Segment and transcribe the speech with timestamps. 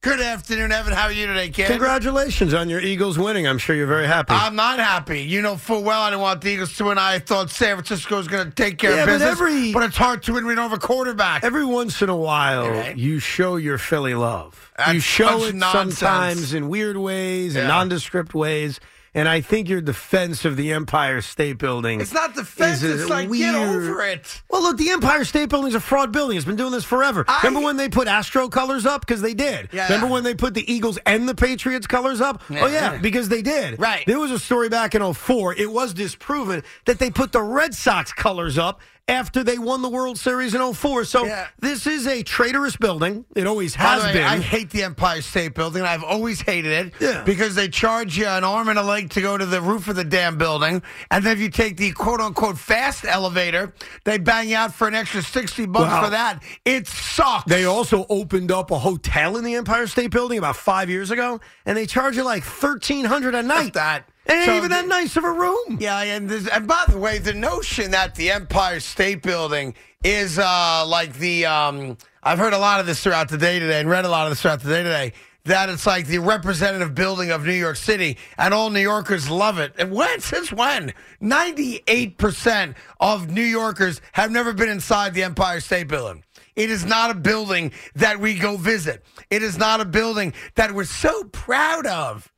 [0.06, 0.94] Good afternoon, Evan.
[0.94, 1.66] How are you today, kid?
[1.66, 3.48] Congratulations on your Eagles winning.
[3.48, 4.36] I'm sure you're very happy.
[4.36, 5.22] I'm not happy.
[5.22, 7.00] You know full well I didn't want the Eagles to win.
[7.00, 9.32] I thought San Francisco was going to take care Yeah, of but business.
[9.32, 11.44] every- but it's hard to win when you don't have a quarterback.
[11.44, 12.96] Every once in a while, Right.
[12.96, 14.72] you show your Philly love.
[14.78, 15.98] That's you show it nonsense.
[15.98, 17.70] sometimes in weird ways and Yeah.
[17.74, 18.80] nondescript ways.
[19.16, 22.02] And I think your defense of the Empire State Building.
[22.02, 22.84] it's not defense.
[22.84, 23.54] It's like, weird...
[23.54, 24.42] get over it.
[24.50, 26.36] Well, look, the Empire State Building is a fraud building.
[26.36, 27.24] It's been doing this forever.
[27.28, 29.02] I- Remember when they put Astro colors up?
[29.06, 29.70] Because they did.
[29.72, 29.86] Yeah.
[29.86, 32.44] Remember when they put the Eagles and the Patriots colors up?
[32.50, 32.98] Oh, yeah, Yeah.
[32.98, 33.80] because they did.
[33.80, 34.04] Right.
[34.06, 35.56] There was a story back in 04.
[35.56, 39.90] It was disproven that they put the Red Sox colors up after they won the
[39.90, 41.04] World Series in 04.
[41.06, 41.48] So Yeah.
[41.60, 43.26] this is a traitorous building.
[43.36, 44.24] It always has way, been.
[44.24, 45.84] I hate the Empire State Building.
[45.84, 47.22] I've always hated it Yeah.
[47.22, 49.96] because they charge you an arm and a leg to go to the roof of
[49.96, 50.82] the damn building,
[51.12, 53.74] and then if you take the quote unquote fast elevator,
[54.06, 56.06] they bang you out for an extra sixty bucks Wow.
[56.06, 56.42] for that.
[56.66, 57.46] It sucks.
[57.46, 61.40] They also opened up a hotel in the Empire State Building about five years ago,
[61.66, 63.74] and they charge you like thirteen hundred a night.
[63.74, 64.10] that.
[64.26, 65.78] It ain't So even that nice of a room.
[65.80, 70.40] Yeah, and this, and by the way, the notion that the Empire State Building is
[70.40, 73.90] uh, like the um, I've heard a lot of this throughout the day today and
[73.90, 75.14] read a lot of this throughout the day today.
[75.44, 79.60] That it's like the representative building of New York City, and all New Yorkers love
[79.60, 79.74] it.
[79.78, 80.20] And when?
[80.20, 80.92] Since when?
[81.20, 86.24] Ninety-eight percent of New Yorkers have never been inside the Empire State Building.
[86.56, 89.04] It is not a building that we go visit.
[89.30, 92.32] It is not a building that we're so proud of.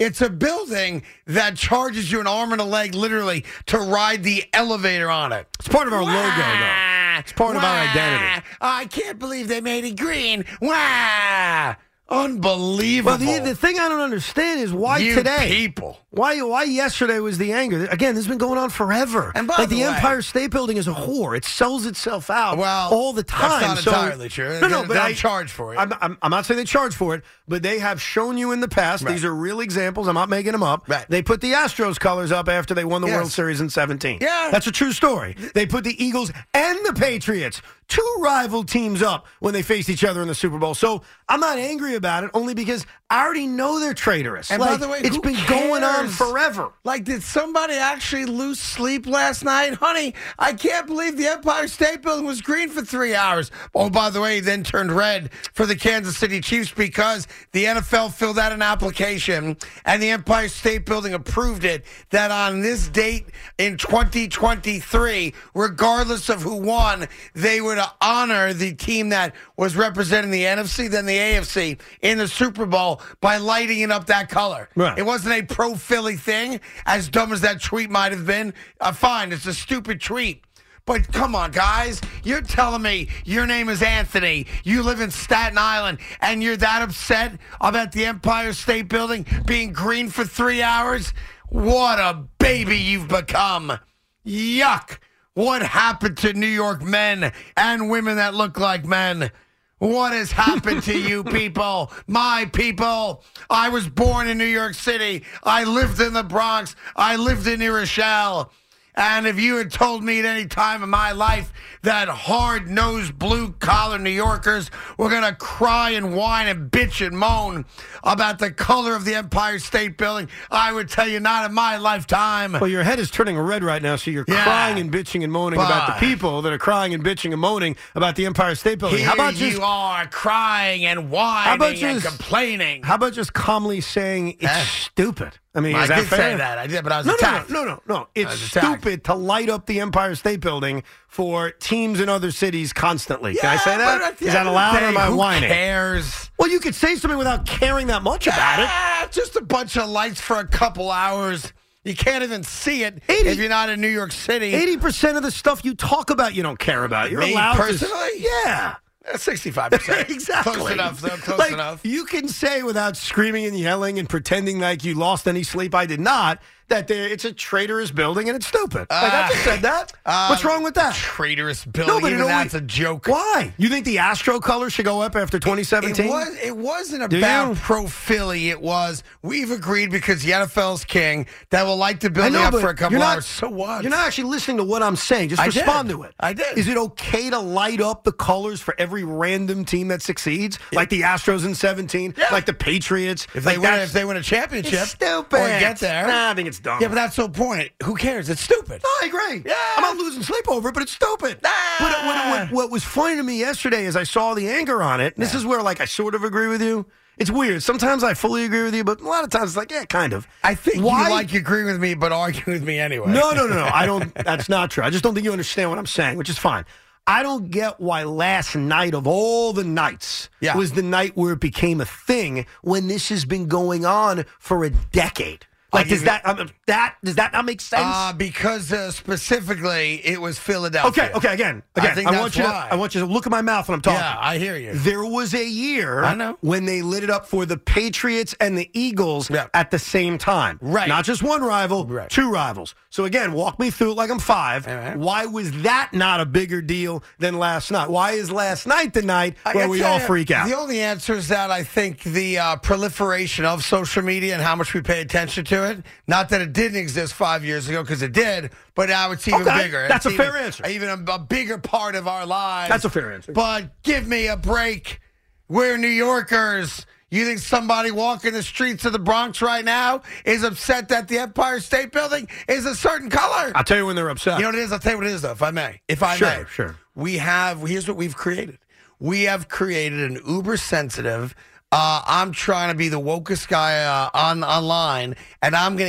[0.00, 4.44] It's a building that charges you an arm and a leg, literally, to ride the
[4.52, 5.46] elevator on it.
[5.60, 7.20] It's part of our logo, though.
[7.20, 8.46] It's part of our identity.
[8.60, 10.44] Oh, I can't believe they made it green.
[10.60, 11.76] Wow.
[12.08, 13.18] Unbelievable.
[13.18, 15.48] Well, the, the thing I don't understand is why you today.
[15.48, 15.98] people.
[16.10, 17.86] Why why yesterday was the anger?
[17.86, 19.32] Again, this has been going on forever.
[19.34, 21.36] And by like the the, way- Empire State Building is a whore.
[21.36, 23.60] It sells itself out Well, all the time.
[23.60, 24.60] that's not So- entirely true.
[24.60, 25.78] No, no, They but don't I charge for it.
[25.78, 28.60] I'm, I'm, I'm not saying they charge for it, but they have shown you in
[28.60, 29.02] the past.
[29.02, 29.12] Right.
[29.12, 30.06] These are real examples.
[30.06, 30.88] I'm not making them up.
[30.88, 31.06] Right.
[31.08, 33.16] They put the Astros colors up after they won the Yes.
[33.16, 34.18] World Series in 17.
[34.20, 34.50] Yeah.
[34.52, 35.36] That's a true story.
[35.54, 40.04] They put the Eagles and the Patriots, two rival teams, up when they faced each
[40.04, 40.74] other in the Super Bowl.
[40.74, 44.50] So I'm not angry about it, only because I already know they're traitorous.
[44.50, 46.72] And by the way, it's been going on forever.
[46.84, 49.74] Like, did somebody actually lose sleep last night?
[49.74, 53.50] Honey, I can't believe the Empire State Building was green for three hours.
[53.74, 58.14] Oh, by the way, then turned red for the Kansas City Chiefs because the NFL
[58.14, 63.26] filled out an application and the Empire State Building approved it that on this date
[63.58, 70.42] in 2023, regardless of who won, they would honor the team that was representing the
[70.42, 74.68] NFC, than the AFC in the Super Bowl by lighting it up that color.
[74.74, 74.98] Right.
[74.98, 78.54] It wasn't a pro Philly thing, as dumb as that tweet might have been.
[78.80, 80.42] Uh, fine, it's a stupid tweet.
[80.86, 82.00] But come on, guys.
[82.24, 84.46] You're telling me your name is Anthony.
[84.64, 89.72] You live in Staten Island, and you're that upset about the Empire State Building being
[89.72, 91.14] green for three hours?
[91.48, 93.78] What a baby you've become.
[94.26, 94.98] Yuck.
[95.34, 99.32] What happened to New York men and women that look like men?
[99.78, 101.92] What has happened to you people?
[102.06, 103.24] My people.
[103.50, 105.24] I was born in New York City.
[105.42, 106.76] I lived in the Bronx.
[106.94, 108.52] I lived in New Rochelle.
[108.96, 111.52] And if you had told me at any time in my life
[111.82, 117.04] that hard nosed, blue collar New Yorkers were going to cry and whine and bitch
[117.04, 117.64] and moan
[118.04, 121.76] about the color of the Empire State Building, I would tell you not in my
[121.76, 122.52] lifetime.
[122.52, 124.44] Well, your head is turning red right now, so you're Yeah.
[124.44, 127.74] crying and bitching and moaning about the people that are crying and bitching and moaning
[127.96, 128.98] about the Empire State Building.
[129.00, 132.82] Here how about you just are crying and whining about and complaining.
[132.84, 134.64] how about just calmly saying it's Eh.
[134.64, 135.38] stupid?
[135.56, 136.18] I mean, I is that did fair?
[136.18, 136.58] say that.
[136.58, 138.08] I did, but I was no, no, no, no, no, no.
[138.14, 143.36] It's stupid to light up the Empire State Building for teams in other cities constantly.
[143.36, 143.80] Can I say that?
[143.80, 143.98] Is that?
[144.00, 145.48] but at the Is that end of the allowed or day, am I who whining?
[145.48, 146.30] cares?
[146.38, 148.66] Well, you could say something without caring that much about it.
[148.68, 151.52] Ah, just a bunch of lights for a couple hours.
[151.84, 154.54] You can't even see it Eighty- if you're not in New York City.
[154.54, 157.10] Eighty percent of the stuff you talk about, you don't care about.
[157.10, 157.92] You're Me allowed personally?
[158.10, 158.20] to.
[158.44, 158.74] Yeah.
[159.16, 160.10] Sixty-five percent.
[160.10, 160.54] exactly.
[160.54, 161.00] Close enough.
[161.00, 161.08] Though.
[161.10, 161.84] Close like, enough.
[161.84, 165.74] You can say without screaming and yelling and pretending like you lost any sleep.
[165.74, 166.40] I did not.
[166.68, 168.86] That there, it's a traitorous building and it's stupid.
[168.90, 169.92] like I just said that.
[170.06, 170.94] Uh, What's wrong with that?
[170.94, 171.94] Traitorous building.
[171.94, 173.06] No, but it Even only- that's a joke.
[173.06, 173.52] Why?
[173.58, 176.06] You think the Astro color should go up after 2017?
[176.06, 176.36] It was.
[176.42, 178.48] It wasn't about pro Philly.
[178.48, 179.02] It was.
[179.22, 182.74] We've agreed because the NFL's king that will the I building know, up for a
[182.74, 183.26] couple you're not, hours.
[183.26, 183.82] So what?
[183.82, 185.28] You're not actually listening to what I'm saying.
[185.28, 185.56] Just I did.
[185.56, 186.14] respond to it.
[186.18, 186.56] I did.
[186.56, 190.88] Is it okay to light up the colors for every random team that succeeds, like
[190.88, 192.28] the Astros in 17, Yeah.
[192.32, 193.26] like the Patriots?
[193.34, 195.40] If like they win, if they win a championship, it's stupid.
[195.40, 196.06] or get there.
[196.06, 196.80] Nah, I think it's dumb.
[196.80, 197.70] Yeah, but that's the point.
[197.84, 198.28] Who cares?
[198.28, 198.82] It's stupid.
[198.82, 199.42] No, I agree.
[199.46, 199.54] Yeah.
[199.76, 201.38] I'm not losing sleep over it, but it's stupid.
[201.44, 201.76] Ah.
[201.78, 205.00] But what, what, what was funny to me yesterday is I saw the anger on
[205.00, 205.14] it.
[205.16, 206.86] And This is where, like, I sort of agree with you.
[207.16, 207.62] It's weird.
[207.62, 210.12] Sometimes I fully agree with you, but a lot of times it's like, yeah, kind
[210.12, 210.26] of.
[210.42, 213.12] I think Why- you like agreeing with me, but arguing with me anyway.
[213.12, 213.70] No, no, no, no.
[213.72, 214.12] I don't.
[214.14, 214.82] That's not true.
[214.82, 216.64] I just don't think you understand what I'm saying, which is fine.
[217.06, 220.56] I don't get why last night of all the nights Yeah.
[220.56, 224.64] was the night where it became a thing when this has been going on for
[224.64, 225.46] a decade.
[225.74, 227.82] Like, does that um, that does that not make sense?
[227.84, 231.04] Uh, because uh, specifically it was Philadelphia.
[231.06, 231.34] okay, okay.
[231.34, 232.06] Again, I again.
[232.06, 232.50] I, that's want you why.
[232.68, 232.72] to.
[232.72, 234.00] I want you to look at my mouth when I'm talking.
[234.00, 234.72] Yeah, I hear you.
[234.74, 236.38] There was a year I know.
[236.40, 239.46] when they lit it up for the Patriots and the Eagles Yeah.
[239.54, 240.58] at the same time.
[240.60, 240.88] Right.
[240.88, 242.08] Not just one rival, Right.
[242.10, 242.74] two rivals.
[242.90, 244.66] So again, walk me through it like I'm five.
[244.66, 244.96] Right.
[244.96, 247.90] Why was that not a bigger deal than last night?
[247.90, 250.48] Why is last night the night where we all you, freak out?
[250.48, 254.54] The only answer is that I think the uh, proliferation of social media and how
[254.54, 255.63] much we pay attention to it.
[256.06, 259.42] Not that it didn't exist five years ago, because it did, but now it's even
[259.42, 259.86] Okay, bigger.
[259.88, 260.66] that's It's a fair even- answer.
[260.68, 262.70] Even a, a bigger part of our lives.
[262.70, 263.32] That's a fair answer.
[263.32, 265.00] But give me a break.
[265.48, 266.86] We're New Yorkers.
[267.10, 271.18] You think somebody walking the streets of the Bronx right now is upset that the
[271.18, 273.52] Empire State Building is a certain color?
[273.54, 274.38] I'll tell you when they're upset.
[274.38, 274.72] You know what it is?
[274.72, 275.80] I'll tell you what it is, though, if I may.
[275.86, 276.44] If I Sure, may.
[276.50, 276.76] sure.
[276.96, 278.58] We have, here's what we've created.
[278.98, 281.36] We have created an uber sensitive,
[281.74, 285.84] uh, I'm trying to be the wokest guy uh, on online, and I'm to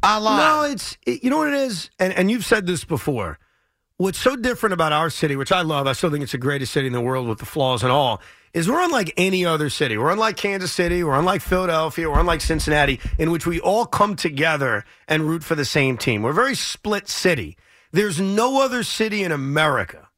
[0.00, 0.36] online.
[0.38, 3.40] No, it's it, you know what it is, and and you've said this before.
[3.96, 6.72] What's so different about our city, which I love, I still think it's the greatest
[6.72, 8.22] city in the world with the flaws and all,
[8.54, 9.98] is we're unlike any other city.
[9.98, 14.14] We're unlike Kansas City, we're unlike Philadelphia, we're unlike Cincinnati, in which we all come
[14.14, 16.22] together and root for the same team.
[16.22, 17.58] We're a very split city.
[17.90, 20.08] There's no other city in America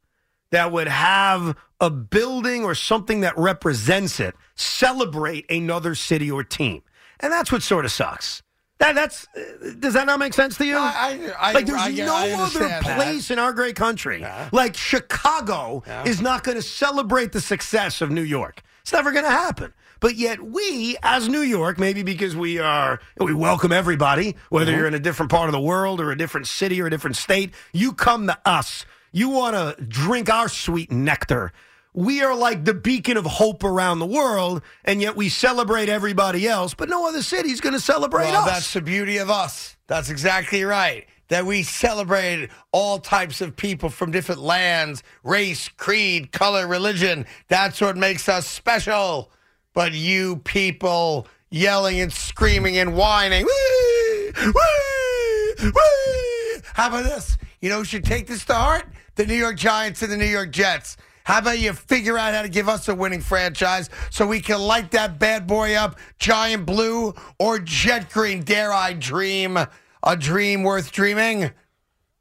[0.50, 6.82] that would have a building or something that represents it celebrate another city or team.
[7.20, 8.42] And that's what sort of sucks.
[8.78, 10.76] That that's uh, does that not make sense to you?
[10.76, 12.96] I- I- like there's I- no other understand that.
[12.96, 14.24] place in our great country.
[14.52, 18.62] Like Chicago is not going to celebrate the success of New York.
[18.82, 19.72] It's never going to happen.
[20.00, 24.88] But yet we, as New York, maybe because we are, we welcome everybody, whether you're
[24.88, 27.54] in a different part of the world or a different city or a different state,
[27.72, 28.84] you come to us.
[29.12, 31.52] You want to drink our sweet nectar.
[31.94, 36.48] We are like the beacon of hope around the world, and yet we celebrate everybody
[36.48, 38.50] else, but no other city's going to celebrate Well, us.
[38.50, 39.76] that's the beauty of us.
[39.88, 41.06] That's exactly right.
[41.28, 47.26] That we celebrate all types of people from different lands, race, creed, color, religion.
[47.48, 49.30] That's what makes us special.
[49.74, 53.44] But you people yelling and screaming and whining.
[53.46, 54.32] "Wee!
[54.46, 55.54] Wee!
[55.70, 57.36] Wee!" How about this?
[57.60, 58.86] You know who should take this to heart?
[59.14, 60.96] The New York Giants and the New York Jets.
[61.24, 64.60] How about you figure out how to give us a winning franchise so we can
[64.60, 68.42] light that bad boy up, giant blue or jet green?
[68.42, 69.58] Dare I dream
[70.02, 71.50] a dream worth dreaming?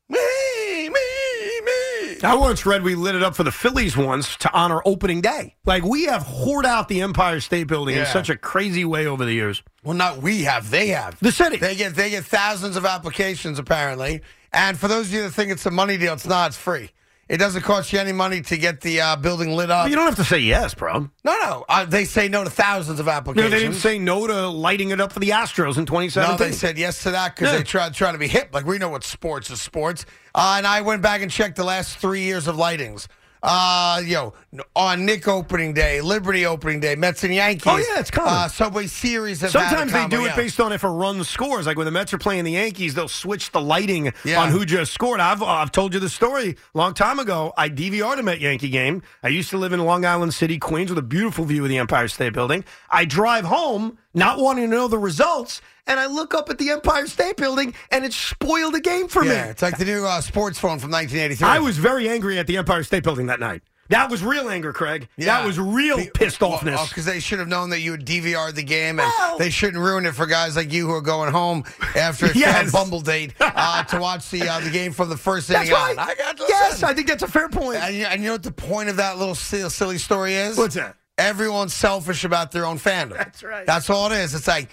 [0.09, 2.21] Me, me, me.
[2.23, 5.55] I once read we lit it up for the Phillies once to honor opening day.
[5.65, 9.25] Like we have hoard out the Empire State Building in such a crazy way over
[9.25, 9.63] the years.
[9.83, 10.69] Well, not we have.
[10.69, 11.19] They have.
[11.19, 11.57] The city.
[11.57, 14.21] They get they get thousands of applications apparently.
[14.53, 16.49] And for those of you that think it's a money deal, it's not.
[16.49, 16.91] It's free.
[17.29, 19.89] It doesn't cost you any money to get the uh, building lit up.
[19.89, 20.99] You don't have to say yes, bro.
[20.99, 21.65] no, no.
[21.69, 23.51] Uh, they say no to thousands of You applications.
[23.51, 26.29] they didn't say no to lighting it up for the Astros in 2017.
[26.29, 27.57] No, they said yes to that because Yeah.
[27.59, 28.49] they tried trying to be hip.
[28.53, 30.05] Like we know what sports is sports.
[30.35, 33.07] Uh, and I went back and checked the last three years of lightings.
[33.43, 34.33] Uh, you know,
[34.75, 37.63] on Nick opening day, Liberty opening day, Mets and Yankees.
[37.65, 38.31] Oh, yeah, it's common.
[38.31, 39.39] Uh, Subway Series.
[39.39, 40.35] Sometimes they do it yeah.
[40.35, 41.65] based on if a run scores.
[41.65, 44.41] Like when the Mets are playing the Yankees, they'll switch the lighting Yeah.
[44.43, 45.19] on who just scored.
[45.19, 47.51] I've I've told you the story a long time ago.
[47.57, 49.01] I DVR'd a Met Yankee game.
[49.23, 51.79] I used to live in Long Island City, Queens, with a beautiful view of the
[51.79, 52.63] Empire State Building.
[52.91, 55.61] I drive home not wanting to know the results.
[55.87, 59.23] And I look up at the Empire State Building, and it spoiled the game for
[59.25, 59.49] Yeah, me.
[59.49, 61.47] it's like the new uh, sports phone from 1983.
[61.47, 63.61] I was very angry at the Empire State Building that night.
[63.89, 65.09] That was real anger, Craig.
[65.17, 66.87] That was real Be- pissed offness.
[66.87, 69.83] Because they should have known that you would DVR the game, and Well- they shouldn't
[69.83, 72.71] ruin it for guys like you who are going home after a Yes.
[72.71, 75.97] bumble date uh, to watch the uh, the game from the first inning right.
[75.97, 75.99] on.
[76.07, 76.83] I got yes.
[76.83, 77.79] I think that's a fair point.
[77.83, 80.57] And you, and you know what the point of that little silly, silly story is?
[80.57, 80.95] What's that?
[81.21, 83.13] Everyone's selfish about their own fandom.
[83.17, 83.65] That's right.
[83.65, 84.33] That's all it is.
[84.33, 84.69] It's like,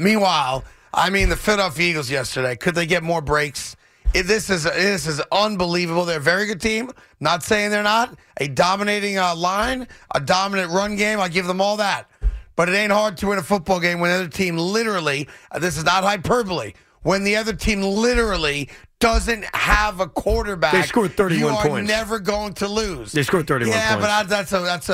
[0.00, 3.74] meanwhile, I mean, the Philadelphia Eagles yesterday, could they get more breaks?
[4.14, 6.04] It- this is this is unbelievable.
[6.04, 6.90] They're a very good team.
[7.20, 11.20] Not saying they're not a dominating uh, line, a dominant run game.
[11.20, 12.10] I give them all that.
[12.56, 15.28] But it ain't hard to win a football game when the other team literally.
[15.52, 16.72] uh, this is not hyperbole.
[17.02, 18.68] When the other team literally
[19.00, 21.88] doesn't have a quarterback, They scored 31 you are points.
[21.88, 23.12] never going to lose.
[23.12, 24.00] They scored 31 Yeah, points.
[24.02, 24.92] but I, that's a that's a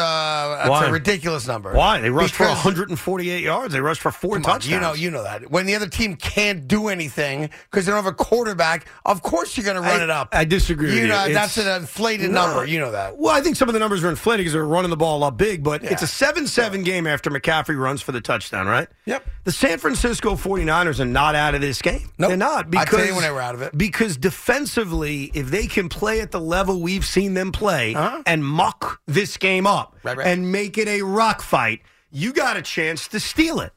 [0.58, 0.86] that's Why?
[0.86, 1.72] a ridiculous number.
[1.72, 2.00] Why?
[2.00, 3.72] They rushed for 148 yards.
[3.72, 4.70] They rushed for four Come on, touchdowns.
[4.70, 5.50] you know, you know that.
[5.50, 9.56] When the other team can't do anything because they don't have a quarterback, of course
[9.56, 10.28] you're going to run I- it up.
[10.32, 11.32] I disagree You with know, you.
[11.34, 12.46] that's an inflated No.
[12.46, 12.66] number.
[12.66, 13.16] You know that.
[13.16, 15.38] Well, I think some of the numbers are inflated because they're running the ball up
[15.38, 16.08] big, but it's a Yeah.
[16.08, 18.88] 7 7 game after McCaffrey runs for the touchdown, right?
[19.06, 19.24] Yep.
[19.44, 22.10] The San Francisco 49ers are not out of this game.
[22.18, 22.28] Nope.
[22.28, 22.66] They're not.
[22.66, 23.76] I Because, tell you when they were out of it.
[23.76, 28.22] Because defensively, if they can play at the level we've seen them play Uh-huh.
[28.26, 30.26] and muck this game up Right, right.
[30.26, 33.72] and make it a rock fight, you got a chance to steal it.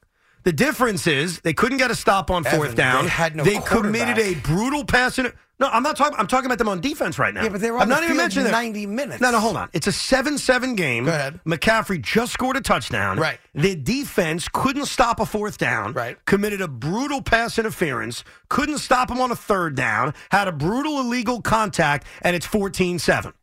[0.48, 3.04] The difference is they couldn't get a stop on fourth Evan, down.
[3.04, 5.20] they had no committed a brutal pass.
[5.20, 6.18] In, no, I'm not talking.
[6.18, 7.44] I'm talking about them on defense right now.
[7.44, 8.52] Yeah, but they were I'm not even mentioning that.
[8.52, 9.20] 90 minutes.
[9.20, 9.68] No, no, hold on.
[9.74, 11.04] It's a 7 7 game.
[11.04, 11.42] Go ahead.
[11.46, 13.20] McCaffrey just scored a touchdown.
[13.20, 13.42] Right.
[13.56, 15.92] The defense couldn't stop a fourth down.
[15.92, 16.18] Right.
[16.24, 18.24] Committed a brutal pass interference.
[18.48, 20.14] Couldn't stop him on a third down.
[20.32, 23.34] Had a brutal illegal contact, and it's 14 7.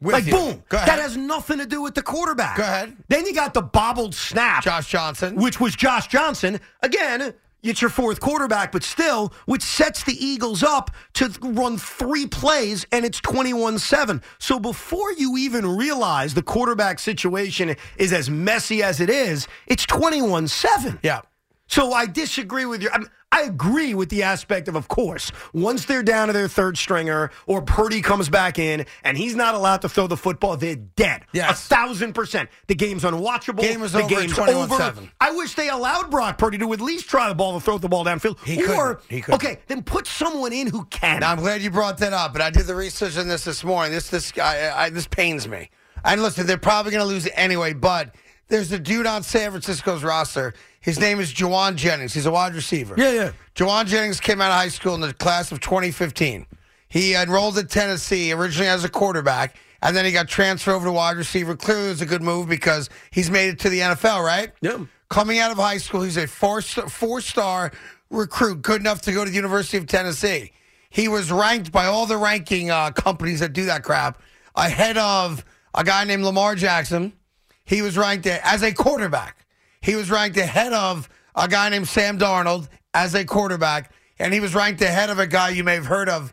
[0.00, 0.32] With Like, you.
[0.32, 0.62] boom.
[0.68, 0.88] Go ahead.
[0.88, 2.56] That has nothing to do with the quarterback.
[2.56, 2.96] Go ahead.
[3.08, 5.36] Then you got the bobbled snap Josh Johnson.
[5.36, 6.60] which was Josh Johnson.
[6.82, 12.26] Again, it's your fourth quarterback, but still, which sets the Eagles up to run three
[12.26, 14.22] plays, and it's 21 7.
[14.38, 19.86] So before you even realize the quarterback situation is as messy as it is, it's
[19.86, 21.00] 21 7.
[21.02, 21.22] yeah.
[21.68, 22.90] So I disagree with you.
[22.92, 26.48] I, mean, I agree with the aspect of, of course, once they're down to their
[26.48, 30.56] third stringer or Purdy comes back in and he's not allowed to throw the football,
[30.56, 31.24] they're dead.
[31.32, 31.50] Yes.
[31.50, 32.48] A thousand percent.
[32.68, 33.60] The game's unwatchable.
[33.60, 34.80] Game is the over game's 21-7.
[34.80, 35.08] over.
[35.20, 37.88] I wish they allowed Brock Purdy to at least try the ball and throw the
[37.88, 38.38] ball downfield.
[38.44, 39.00] He or, couldn't.
[39.10, 39.44] He couldn't.
[39.44, 41.20] okay, then put someone in who can.
[41.20, 43.64] Now, I'm glad you brought that up, but I did the research on this this
[43.64, 43.92] morning.
[43.92, 45.68] This this I, I, this pains me.
[46.04, 48.14] And listen, they're probably going to lose it anyway, but
[48.48, 50.54] there's a dude on San Francisco's roster.
[50.80, 52.14] His name is Jauan Jennings.
[52.14, 52.94] He's a wide receiver.
[52.96, 53.32] Yeah, yeah.
[53.54, 56.46] Jauan Jennings came out of high school in the class of 2015.
[56.88, 60.92] He enrolled at Tennessee originally as a quarterback, and then he got transferred over to
[60.92, 61.56] wide receiver.
[61.56, 64.52] Clearly, it was a good move because he's made it to the NFL, right?
[64.60, 64.84] Yeah.
[65.08, 67.72] Coming out of high school, he's a four four star
[68.10, 70.52] recruit, good enough to go to the University of Tennessee.
[70.90, 74.20] He was ranked by all the ranking uh, companies that do that crap
[74.54, 77.12] ahead of a guy named Lamar Jackson.
[77.66, 79.44] He was ranked as a quarterback.
[79.82, 84.40] He was ranked ahead of a guy named Sam Darnold as a quarterback, and he
[84.40, 86.32] was ranked ahead of a guy you may have heard of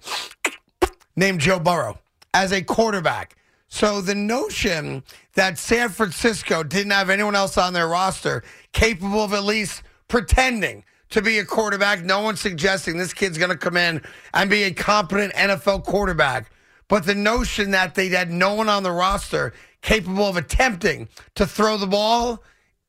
[1.16, 2.00] named Joe Burrow
[2.34, 3.36] as a quarterback.
[3.68, 9.34] So the notion that San Francisco didn't have anyone else on their roster capable of
[9.34, 13.78] at least pretending to be a quarterback, no one's suggesting this kid's going to come
[13.78, 14.02] in
[14.34, 16.52] and be a competent NFL quarterback.
[16.88, 21.46] But the notion that they had no one on the roster capable of attempting to
[21.46, 22.42] throw the ball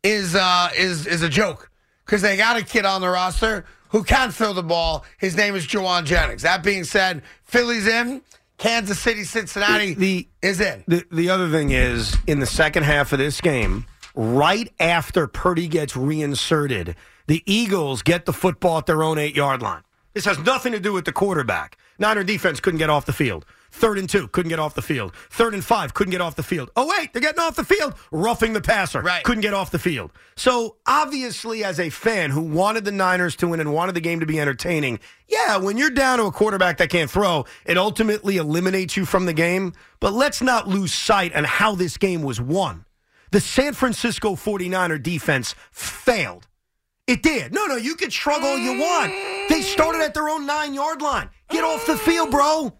[0.02, 1.70] is uh, is is a joke
[2.06, 5.04] because they got a kid on the roster who can't throw the ball.
[5.18, 6.42] His name is Jauan Jennings.
[6.42, 8.22] That being said, Philly's in.
[8.56, 10.84] Kansas City, Cincinnati The- is in.
[10.86, 13.84] The the other thing is in the second half of this game,
[14.14, 16.94] right after Purdy gets reinserted,
[17.26, 19.82] the Eagles get the football at their own eight yard line.
[20.14, 21.76] This has nothing to do with the quarterback.
[21.98, 23.44] Niner defense couldn't get off the field.
[23.72, 25.12] Third and two, couldn't get off the field.
[25.30, 26.70] Third and five, couldn't get off the field.
[26.76, 27.94] Oh, wait, they're getting off the field.
[28.12, 29.00] Roughing the passer.
[29.00, 29.24] Right.
[29.24, 30.12] Couldn't get off the field.
[30.36, 34.20] So, obviously, as a fan who wanted the Niners to win and wanted the game
[34.20, 38.36] to be entertaining, yeah, when you're down to a quarterback that can't throw, it ultimately
[38.36, 39.72] eliminates you from the game.
[39.98, 42.84] But let's not lose sight on how this game was won.
[43.32, 46.46] The San Francisco 49er defense failed.
[47.06, 47.52] It did.
[47.52, 49.12] No, no, you can shrug all you want.
[49.50, 51.28] They started at their own nine yard line.
[51.50, 52.72] Get off the field, bro.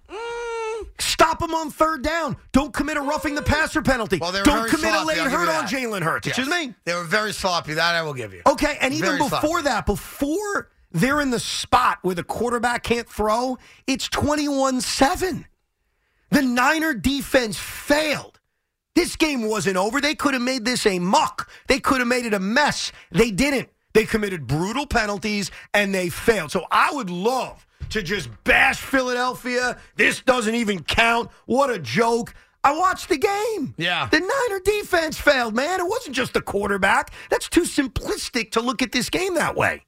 [0.99, 2.37] Stop them on third down.
[2.53, 4.19] Don't commit a roughing the passer penalty.
[4.19, 5.67] Well, Don't commit a late hurt on.
[5.67, 6.27] Jalen Hurts.
[6.27, 6.39] Yes.
[6.39, 6.75] Excuse me?
[6.85, 7.75] They were very sloppy.
[7.75, 8.43] That I will give you.
[8.47, 9.63] Okay, and even Very before sloppy.
[9.65, 15.47] that, before they're in the spot where the quarterback can't throw, it's 21 7.
[16.31, 18.41] The Niner defense failed.
[18.95, 20.01] This game wasn't over.
[20.01, 21.51] They could have made this a muck.
[21.67, 22.93] They could have made it a mess.
[23.11, 23.69] They didn't.
[23.95, 26.51] They committed brutal penalties and they failed.
[26.51, 29.79] So I would love to just bash Philadelphia.
[29.97, 31.31] This doesn't even count.
[31.47, 32.35] What a joke.
[32.65, 33.75] I watched the game.
[33.77, 34.09] Yeah.
[34.11, 35.81] The Niner defense failed, man.
[35.81, 37.13] It wasn't just the quarterback.
[37.31, 39.85] That's too simplistic to look at this game that way.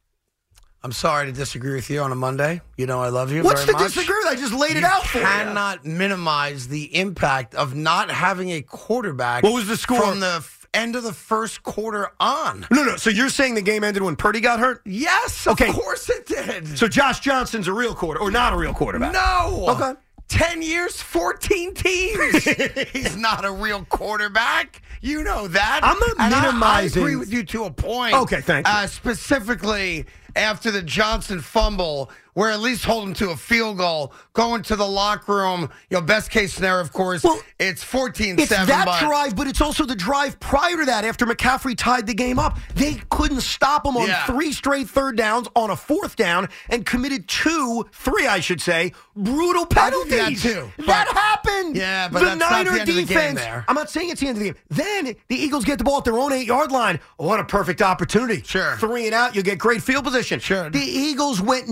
[0.82, 2.60] I'm sorry to disagree with you on a Monday.
[2.76, 3.42] You know I love you.
[3.42, 4.22] What's very the disagree?
[4.28, 5.25] I just laid it out for you.
[5.25, 9.42] cannot minimize the impact of not having a quarterback.
[9.42, 10.00] What was the score?
[10.00, 10.46] from the
[10.76, 12.66] end of the first quarter on?
[12.71, 12.97] No, no.
[12.97, 14.83] So you're saying the game ended when Purdy got hurt?
[14.85, 15.68] Yes, Okay.
[15.68, 16.78] of course it did.
[16.78, 19.12] So Josh Johnson's a real quarter or not a real quarterback?
[19.12, 19.66] no.
[19.71, 19.95] Okay.
[20.28, 22.42] 10 years, 14 teams.
[22.92, 24.83] He's not a real quarterback.
[25.00, 25.80] You know that.
[25.85, 28.12] I'm not And I- minimizing- I, agree with you to a point.
[28.14, 28.73] Okay, thank you.
[28.73, 30.04] Uh, specifically
[30.35, 34.76] after the Johnson fumble, where at least hold him to a field goal, going to
[34.76, 35.71] the locker room.
[35.88, 38.66] You know, best case scenario, of course, Well, it's 14 It's 7.
[38.66, 42.12] that but drive, but it's also the drive prior to that after McCaffrey tied the
[42.12, 42.59] game up.
[42.75, 44.26] They couldn't stop him on Yeah.
[44.26, 48.93] three straight third downs on a fourth down and committed two, three, I should say,
[49.16, 50.43] brutal you that penalties.
[50.43, 51.75] too, That happened.
[51.75, 53.40] Yeah, but the that's not Niner the end of the game defense.
[53.40, 53.64] there.
[53.66, 54.57] I'm not saying it's the end of the game.
[54.69, 57.00] Then the Eagles get the ball at their own eight yard line.
[57.16, 58.43] What a perfect opportunity.
[58.47, 58.76] Sure.
[58.76, 60.38] Three and out, you get great field position.
[60.38, 60.69] Sure.
[60.69, 61.69] The Eagles went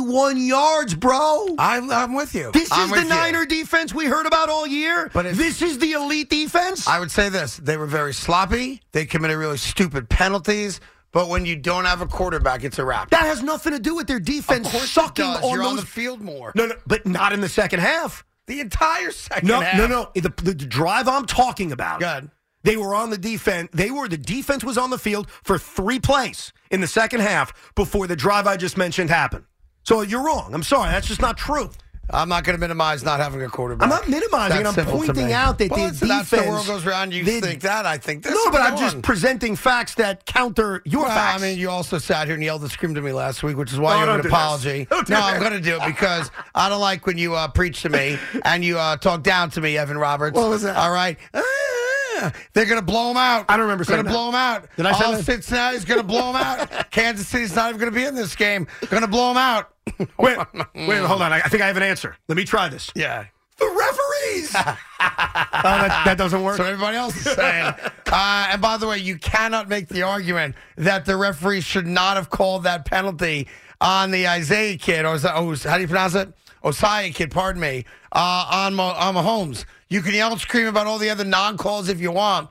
[0.00, 1.54] 91 yards, bro.
[1.58, 2.50] I'm, I'm with you.
[2.52, 3.08] This I'm is the with you.
[3.10, 5.10] Niner defense we heard about all year.
[5.12, 6.86] But this is the elite defense.
[6.88, 8.80] I would say this: they were very sloppy.
[8.92, 10.80] They committed really stupid penalties.
[11.12, 13.10] But when you don't have a quarterback, it's a wrap.
[13.10, 15.66] that has nothing to do with their defense sucking on You're those.
[15.68, 16.52] on the field more.
[16.54, 18.24] no, no, but not in the second half.
[18.46, 19.76] The entire second No, half.
[19.76, 20.10] no, no.
[20.14, 22.00] The, the drive I'm talking about.
[22.00, 22.30] Good.
[22.64, 23.68] They were on the defense.
[23.72, 27.52] They were the defense was on the field for three plays in the second half
[27.74, 29.44] before the drive I just mentioned happened.
[29.84, 30.54] So you're wrong.
[30.54, 30.90] I'm sorry.
[30.90, 31.70] That's just not true.
[32.10, 33.84] I'm not going to minimize not having a quarterback.
[33.84, 34.62] I'm not minimizing.
[34.64, 36.00] That's I'm pointing out that well, defense.
[36.00, 37.14] That's the world goes around.
[37.14, 37.86] You think that?
[37.86, 38.34] I think this.
[38.34, 41.42] No, but I'm Go just presenting facts that counter your Well, facts.
[41.42, 43.72] I mean, you also sat here and yelled and screamed at me last week, which
[43.72, 44.86] is why No, you have an apology.
[44.92, 45.34] No, that.
[45.34, 48.18] I'm going to do it because I don't like when you uh, preach to me
[48.44, 50.36] and you uh, talk down to me, Evan Roberts.
[50.36, 50.76] What was that?
[50.76, 51.18] All right.
[51.34, 53.46] Ah, They're going to blow him out.
[53.48, 54.14] I don't remember Going saying to that.
[54.14, 54.68] blow him out.
[54.76, 55.24] Did I say All that?
[55.24, 56.68] Cincinnati's going to blow him out.
[56.90, 58.66] Kansas City's not even going to be in this game.
[58.90, 59.71] Going to blow him out.
[60.18, 60.38] wait,
[60.74, 61.32] wait, hold on.
[61.32, 62.16] I, I think I have an answer.
[62.28, 62.90] Let me try this.
[62.94, 63.26] yeah.
[63.58, 64.54] The referees.
[64.56, 66.56] oh, that, that doesn't work.
[66.56, 67.74] So everybody else is saying.
[68.12, 72.16] uh, and by the way, you cannot make the argument that the referees should not
[72.16, 73.46] have called that penalty
[73.80, 76.32] on the Isaiah kid, or is that, oh, how do you pronounce it?
[76.64, 79.64] Osaya kid, pardon me, uh, on, Mo- on Mahomes.
[79.88, 82.50] You can yell and scream about all the other non calls if you want.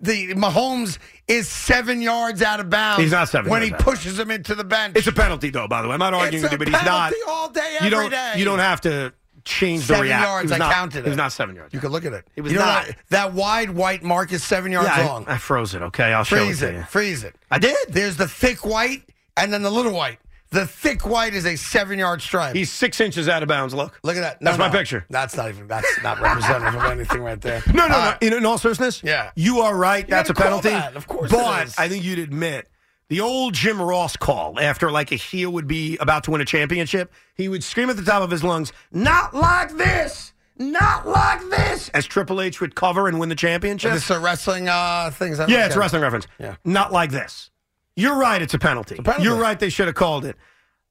[0.00, 3.02] The Mahomes is seven yards out of bounds.
[3.02, 4.96] He's not seven when he pushes him into the bench.
[4.96, 5.68] It's a penalty, though.
[5.68, 7.12] By the way, I'm not arguing It's with you, but he's not.
[7.28, 8.10] all day, you don't.
[8.10, 8.34] day.
[8.36, 9.12] You don't have to
[9.44, 10.28] change the seven reaction.
[10.28, 10.52] yards.
[10.52, 11.04] I not, counted it.
[11.04, 11.72] He was not seven yards.
[11.72, 12.26] You can look at it.
[12.36, 12.86] It was You not.
[12.86, 15.24] That, that wide white mark is seven yards yeah, long.
[15.26, 15.82] I, I froze it.
[15.82, 16.74] Okay, I'll show it to it.
[16.74, 16.82] you.
[16.84, 17.34] Freeze it.
[17.50, 17.76] I did.
[17.88, 19.02] There's the thick white
[19.36, 20.18] and then the little white.
[20.50, 22.54] The thick white is a seven yard stripe.
[22.56, 23.74] He's six inches out of bounds.
[23.74, 23.98] Look.
[24.02, 24.40] Look at that.
[24.42, 25.04] No, That's my picture.
[25.10, 25.66] That's not even.
[25.68, 27.62] That's not representative of anything right there.
[27.74, 28.26] No, no, Uh, no.
[28.26, 29.30] In, in all seriousness, Yeah.
[29.36, 30.08] you are right.
[30.08, 30.70] That's a penalty.
[30.70, 30.96] that.
[30.96, 31.78] Of course but is.
[31.78, 32.68] I think you'd admit
[33.08, 36.44] the old Jim Ross call after like a heel would be about to win a
[36.46, 37.12] championship.
[37.34, 41.88] He would scream at the top of his lungs, "Not like this." Not like this,
[41.90, 43.92] as Triple H would cover and win the championship.
[43.92, 45.30] This a wrestling uh, thing.
[45.30, 46.26] Is that Yeah, it's a wrestling reference.
[46.40, 46.56] Yeah.
[46.64, 47.50] Not like this.
[47.98, 48.94] You're right, it's a penalty.
[48.94, 49.24] penalty.
[49.24, 50.36] You're right, they should have called it.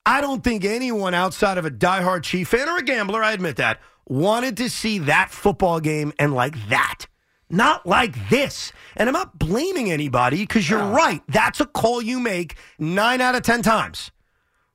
[0.05, 3.55] I don't think anyone outside of a diehard Chief fan or a gambler, I admit
[3.55, 7.05] that, wanted to see that football game and like that.
[7.49, 8.73] Not like this.
[8.97, 11.21] And I'm not blaming anybody because you're right.
[11.29, 14.11] That's a call you make nine out of 10 times.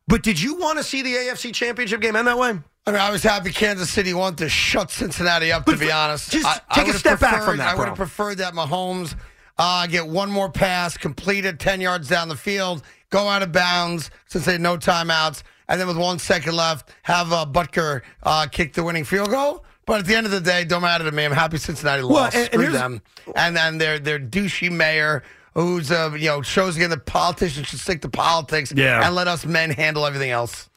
[0.09, 2.59] But did you want to see the AFC Championship game end that way?
[2.87, 5.67] I mean, I was happy Kansas City won to shut Cincinnati up.
[5.67, 7.89] To be honest, just I, I take a would've step back from that, I would
[7.89, 9.15] have preferred that Mahomes
[9.59, 13.53] uh, get one more pass, complete it ten yards down the field, go out of
[13.53, 18.03] bounds since they had no timeouts, and then with one second left, have uh, Butker
[18.23, 19.65] uh, kick the winning field goal.
[19.85, 21.25] But at the end of the day, don't matter to me.
[21.25, 22.35] I'm happy Cincinnati Well, lost.
[22.37, 23.03] and- and Screw here's- them.
[23.37, 25.23] And then their their douchey mayor.
[25.55, 29.05] Who's uh, you know shows again that politicians should stick to politics Yeah.
[29.05, 30.71] and let us men handle everything else.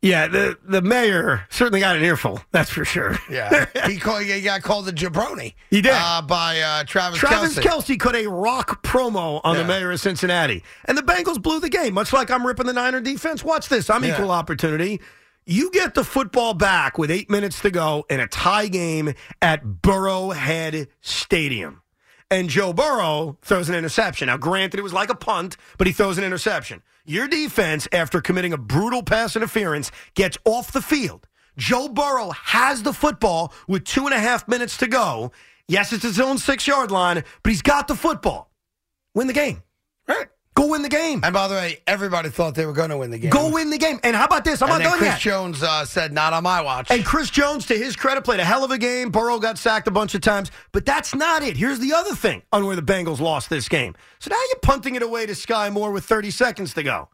[0.00, 3.18] Yeah, the, the mayor certainly got an earful, that's for sure.
[3.28, 5.54] Yeah, he, called, he got called the jabroni.
[5.70, 5.92] He did.
[5.92, 7.58] uh, by uh, Travis, Travis.
[7.58, 9.62] Kelce cut a rock promo on Yeah.
[9.62, 10.62] the mayor of Cincinnati.
[10.84, 13.42] And the Bengals blew the game, much like I'm ripping the Niner defense.
[13.42, 13.90] Watch this.
[13.90, 14.14] I'm Yeah.
[14.14, 15.00] equal opportunity.
[15.46, 19.64] You get the football back with eight minutes to go in a tie game at
[19.64, 21.82] Burrowhead Stadium.
[22.30, 24.26] And Joe Burrow throws an interception.
[24.26, 26.82] Now, granted, it was like a punt, but he throws an interception.
[27.06, 31.26] Your defense, after committing a brutal pass interference, gets off the field.
[31.56, 35.32] Joe Burrow has the football with two and a half minutes to go.
[35.68, 38.50] Yes, it's his own six yard line, but he's got the football.
[39.14, 39.62] Win the game.
[40.06, 40.28] Right.
[40.58, 41.20] Go win the game.
[41.22, 43.30] And by the way, everybody thought they were going to win the game.
[43.30, 44.00] Go win the game.
[44.02, 44.60] And how about this?
[44.60, 45.20] I'm and not done Chris yet.
[45.20, 48.44] Jones uh, said, "Not on my watch." And Chris Jones, to his credit, played a
[48.44, 49.10] hell of a game.
[49.10, 51.56] Burrow got sacked a bunch of times, but that's not it.
[51.56, 53.94] Here's the other thing on where the Bengals lost this game.
[54.18, 57.08] So now you're punting it away to Skyy Moore with 30 seconds to go.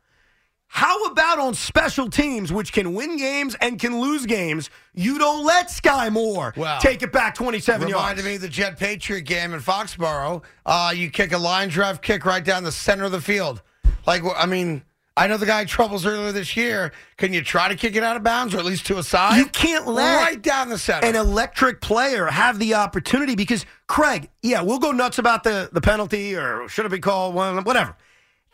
[0.75, 4.71] How about on special teams, which can win games and can lose games?
[4.93, 7.95] You don't let Skyy Moore take it back 27 yards.
[7.95, 10.43] Reminded me of the Jet Patriot game in Foxborough.
[10.67, 13.63] Uh, you kick a line drive kick right down the center of the field.
[14.05, 14.83] Like, I mean,
[15.17, 16.91] I know the guy had troubles earlier this year.
[17.19, 19.39] Can you try to kick it out of bounds or at least to a side?
[19.39, 21.07] You can't let right down the center.
[21.07, 25.81] an electric player have the opportunity because Craig, yeah, we'll go nuts about the the
[25.81, 27.97] penalty or should it be called one, whatever.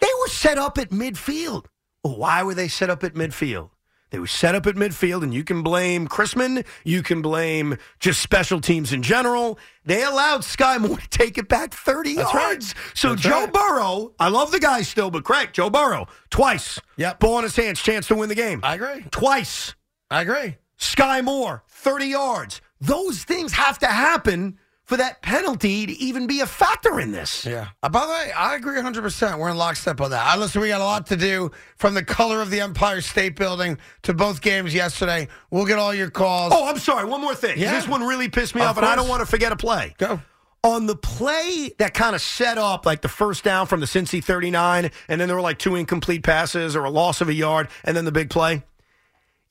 [0.01, 1.65] They were set up at midfield.
[2.03, 3.71] Why were they set up at midfield?
[4.11, 6.67] They were set up at midfield, and you can blame Chrisman.
[6.83, 9.57] You can blame just special teams in general.
[9.85, 12.43] They allowed Skyy Moore to take it back 30 That's right.
[12.51, 12.75] yards.
[12.95, 13.53] So That's Joe right.
[13.53, 16.81] Burrow, I love the guy still, but Craig, Joe Burrow, twice.
[16.97, 17.21] Yep.
[17.21, 18.61] Ball in his hands, chance to win the game.
[18.65, 19.05] I agree.
[19.13, 19.77] Twice.
[20.11, 20.57] I agree.
[20.77, 22.61] Skyy Moore, 30 yards.
[22.81, 24.59] Those things have to happen
[24.90, 27.46] for that penalty to even be a factor in this.
[27.46, 27.68] Yeah.
[27.81, 29.38] Uh, by the way, I agree 100%.
[29.38, 30.26] We're in lockstep on that.
[30.26, 33.37] I listen, we got a lot to do from the color of the Empire State
[33.37, 35.29] Building to both games yesterday.
[35.53, 36.53] We'll get all your calls.
[36.53, 37.05] Oh, I'm sorry.
[37.05, 37.57] One more thing.
[37.57, 37.72] Yeah.
[37.72, 39.94] This one really pissed me Of off, and I don't want to forget a play.
[39.96, 40.20] Go.
[40.64, 44.24] On the play that kind of set up like the first down from the Cincy
[44.24, 47.68] 39, and then there were like two incomplete passes or a loss of a yard,
[47.85, 48.64] and then the big play.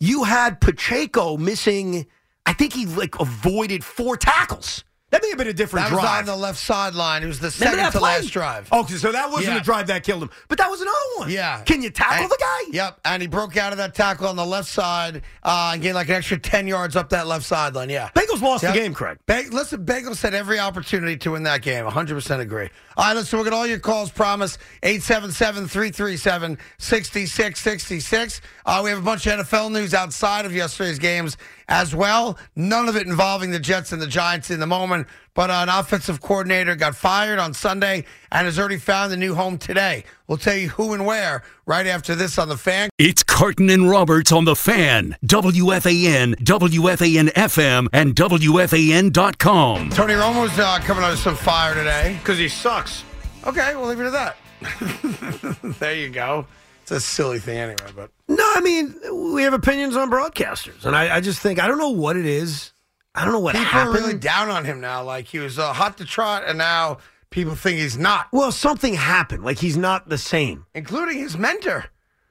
[0.01, 2.07] You had Pacheco missing,
[2.45, 4.83] I think he like avoided four tackles.
[5.11, 5.89] That may have been a different drive.
[5.89, 6.19] That was drive.
[6.19, 7.23] on the left sideline.
[7.23, 8.15] It was the Remember second to play?
[8.17, 8.67] last drive.
[8.71, 9.57] Oh, so that wasn't Yeah.
[9.57, 11.31] a drive that killed him, but that was another one.
[11.31, 11.61] Yeah.
[11.65, 12.59] Can you tackle And- the guy?
[12.71, 12.99] Yep.
[13.05, 16.09] And he broke out of that tackle on the left side uh, and gained like
[16.09, 17.89] an extra 10 yards up that left sideline.
[17.89, 18.09] Yeah.
[18.15, 18.73] Bengals lost Yep.
[18.75, 19.17] the game, Craig.
[19.27, 21.85] Beng- listen, Bengals had every opportunity to win that game.
[21.85, 22.69] 100% agree.
[22.99, 24.11] All right, listen, we'll get all your calls.
[24.11, 28.41] Promise 877 337 6666.
[28.65, 31.37] Uh, We have a bunch of NFL news outside of yesterday's games
[31.69, 32.37] as well.
[32.57, 35.07] None of it involving the Jets and the Giants in the moment.
[35.39, 39.35] But uh, an offensive coordinator got fired on Sunday and has already found a new
[39.35, 40.03] home today.
[40.27, 42.89] We'll tell you who and where right after this on the fan.
[42.97, 45.15] It's Carton and Roberts on the fan.
[45.25, 49.89] WFAN, WFAN FM, and WFAN.com.
[49.91, 52.17] Tony Romo's uh, coming under some fire today.
[52.19, 53.05] Because he sucks.
[53.47, 55.57] Okay, we'll leave it at that.
[55.79, 56.47] there you go.
[56.81, 58.93] It's a silly thing anyway, but No, I mean,
[59.31, 60.83] we have opinions on broadcasters.
[60.83, 62.73] And I, I just think, I don't know what it is.
[63.15, 63.97] I don't know what people happened.
[63.97, 65.03] are really down on him now.
[65.03, 66.99] Like he was uh, hot to trot, and now
[67.31, 69.43] people think he's not, well, something happened.
[69.43, 70.65] Like he's not the same.
[70.73, 71.85] including his mentor.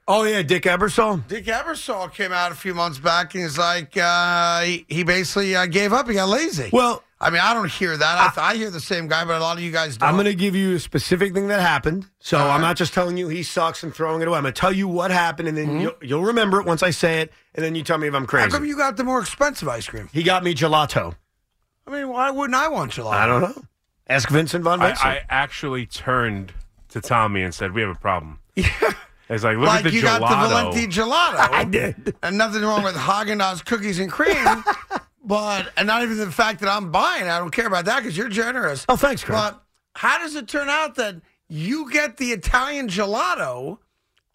[0.07, 1.27] Oh, yeah, Dick Ebersol.
[1.27, 5.55] Dick Ebersol came out a few months back and he's like, uh, he, he basically
[5.55, 6.07] uh, gave up.
[6.07, 6.71] He got lazy.
[6.73, 8.37] Well, I mean, I don't hear that.
[8.37, 10.07] I, I hear the same guy, but a lot of you guys don't.
[10.07, 12.05] I'm going to give you a specific thing that happened.
[12.19, 12.55] So All right.
[12.55, 14.37] I'm not just telling you he sucks and throwing it away.
[14.37, 16.91] I'm going to tell you what happened, and then you'll, you'll remember it once I
[16.91, 18.37] say it, and then you tell me if I'm Mm-hmm.
[18.37, 18.51] How crazy.
[18.57, 20.07] come you got the more expensive ice cream?
[20.13, 21.15] he got me gelato.
[21.85, 23.11] I mean, why wouldn't I want gelato?
[23.13, 23.63] I don't know.
[24.07, 26.53] Ask Vincent Von I, I actually turned
[26.89, 28.93] to Tommy and said, "We have a problem." Yeah.
[29.31, 30.19] It's like, look Like at the you gelato.
[30.21, 31.35] got the Talenti gelato.
[31.53, 32.15] I did.
[32.23, 34.35] and nothing wrong with Haagen Dazs cookies and cream.
[35.29, 37.29] but and not even the fact that I'm buying.
[37.29, 38.85] I don't care about that because you're generous.
[38.89, 39.23] Oh, thanks.
[39.23, 39.61] But
[39.95, 41.15] how does it turn out that
[41.47, 43.77] you get the Italian gelato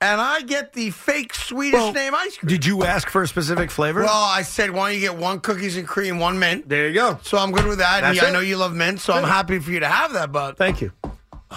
[0.00, 2.48] and I get the fake Swedish Well, name ice cream?
[2.48, 4.02] Did you ask for a specific flavor?
[4.02, 6.68] well, I said, why don't you get one cookies and cream, one mint?
[6.68, 7.18] there you go.
[7.22, 8.04] So I'm good with that.
[8.04, 10.30] I know you love mint, so I'm happy for you to have that.
[10.33, 10.92] But Thank you.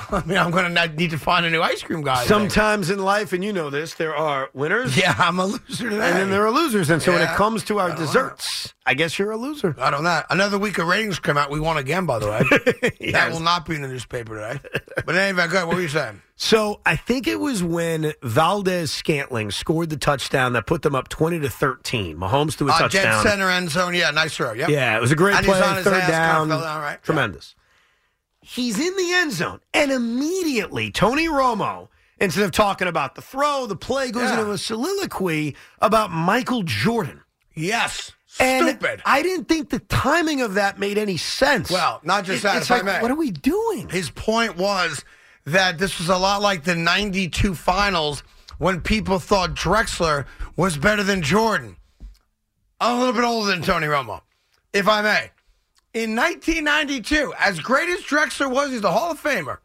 [0.12, 2.26] I mean, I'm going to need to find a new ice cream guy.
[2.26, 5.96] Sometimes in life, and you know this, there are winners Yeah, I'm a loser today.
[6.10, 6.90] and then there are losers.
[6.90, 7.96] And so when it comes to our know.
[7.96, 9.76] desserts, I guess you're a loser.
[9.80, 10.22] I don't know.
[10.30, 11.50] Another week of ratings come out.
[11.52, 12.92] We won again, by the way.
[13.12, 14.60] That will not be in the newspaper today.
[15.06, 15.66] But anyway, good.
[15.68, 16.22] What were you saying?
[16.36, 21.10] So I think it was when Valdes Scantling scored the touchdown that put them up
[21.10, 22.16] 20 to 13.
[22.18, 23.24] Mahomes threw a Uh, dead touchdown.
[23.24, 23.96] center end zone.
[23.96, 24.54] Yeah, nice throw.
[24.54, 24.70] Yep.
[24.70, 25.64] Yeah, it was a great And he's play.
[25.68, 26.42] on his Third ass, kind down.
[26.52, 27.04] of fell down, right?
[27.04, 27.56] Tremendous.
[28.50, 33.66] He's in the end zone, and immediately Tony Romo, instead of talking about the throw,
[33.66, 34.40] the play goes Yeah.
[34.40, 37.22] into a soliloquy about Michael Jordan.
[37.54, 38.14] Yes.
[38.40, 39.02] And Stupid.
[39.06, 41.70] I didn't think the timing of that made any sense.
[41.70, 43.02] Well, not just It- that, It's like, may.
[43.02, 43.90] what are we doing?
[43.90, 45.04] His point was
[45.46, 48.24] that this was a lot like the 92 finals
[48.60, 51.76] when people thought Drexler was better than Jordan.
[52.80, 54.22] I'm a little bit older than Tony Romo,
[54.72, 55.32] if I may.
[55.98, 59.58] In 1992, as great as Drexler was, he's a Hall of Famer.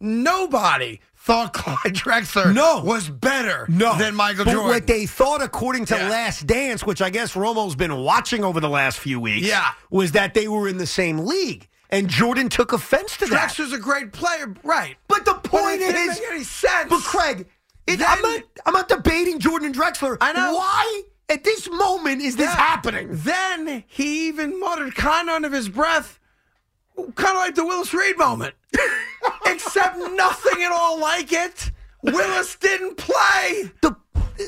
[0.00, 2.82] Nobody thought Clyde Drexler No.
[2.82, 4.70] was better No, than Michael but Jordan.
[4.70, 6.08] what they thought, according to Yeah.
[6.08, 9.70] Last Dance, which I guess Romo's been watching over the last few weeks, Yeah.
[9.90, 11.68] was that they were in the same league.
[11.92, 13.50] and Jordan took offense to that.
[13.50, 14.96] Drexler's a great player, right?
[15.08, 16.88] But the But point it didn't is, make any sense.
[16.88, 17.48] but Craig,
[17.88, 18.42] it, Then- I'm not.
[18.64, 20.16] I'm not debating Jordan Drexler.
[20.20, 20.54] I know.
[20.54, 22.56] why at this moment is this Yeah.
[22.56, 23.08] happening.
[23.10, 26.18] Then he even muttered, kind of under his breath,
[26.96, 28.54] kind of like the Willis Reed moment,
[29.46, 31.70] except nothing at all like it.
[32.02, 33.70] Willis didn't play.
[33.82, 33.94] the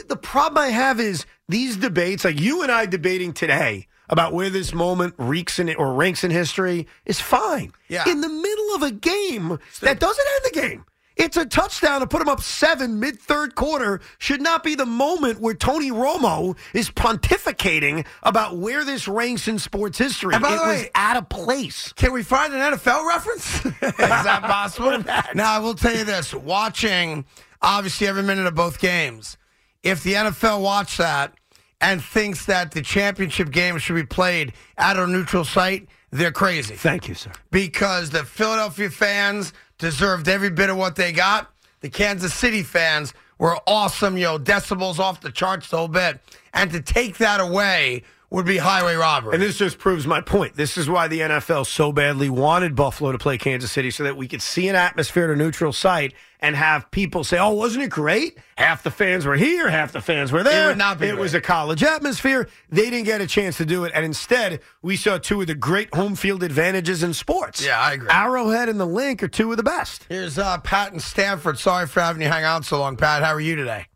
[0.08, 4.48] the problem I have is these debates, like you and I debating today about where
[4.50, 7.72] this moment reeks in it or ranks in history, is fine.
[7.88, 8.08] Yeah.
[8.08, 10.84] In the middle of a game that doesn't end the game.
[11.16, 14.00] It's a touchdown to put them up seven mid third quarter.
[14.18, 19.58] Should not be the moment where Tony Romo is pontificating about where this ranks in
[19.58, 20.34] sports history.
[20.34, 21.92] And by it the was way- out of place.
[21.94, 23.64] Can we find an NFL reference?
[23.66, 24.98] Is that possible?
[25.34, 27.24] now, I will tell you this watching,
[27.60, 29.36] obviously, every minute of both games,
[29.82, 31.34] if the NFL watched that
[31.80, 36.74] and thinks that the championship game should be played at a neutral site, they're crazy.
[36.74, 37.32] Thank you, sir.
[37.50, 41.50] because the Philadelphia fans deserved every bit of what they got.
[41.80, 46.20] The Kansas City fans were awesome, know, decibels off the charts whole bit.
[46.54, 49.34] And to take that away would be highway robbery.
[49.34, 50.54] And this just proves my point.
[50.54, 54.16] This is why the NFL so badly wanted Buffalo to play Kansas City so that
[54.16, 57.84] we could see an atmosphere at a neutral site and have people say, "Oh, wasn't
[57.84, 58.36] it great?
[58.58, 60.64] Half the fans were here, half the fans were there.
[60.66, 62.48] It would not be It was a college atmosphere.
[62.68, 65.54] They didn't get a chance to do it, and instead, we saw two of the
[65.54, 67.64] great home field advantages in sports.
[67.64, 68.08] Yeah, I agree.
[68.10, 70.04] Arrowhead and the Linc are two of the best.
[70.08, 71.58] Here's uh, Pat and Stamford.
[71.58, 73.22] Sorry for having you hang out so long, Pat.
[73.22, 73.86] How are you today?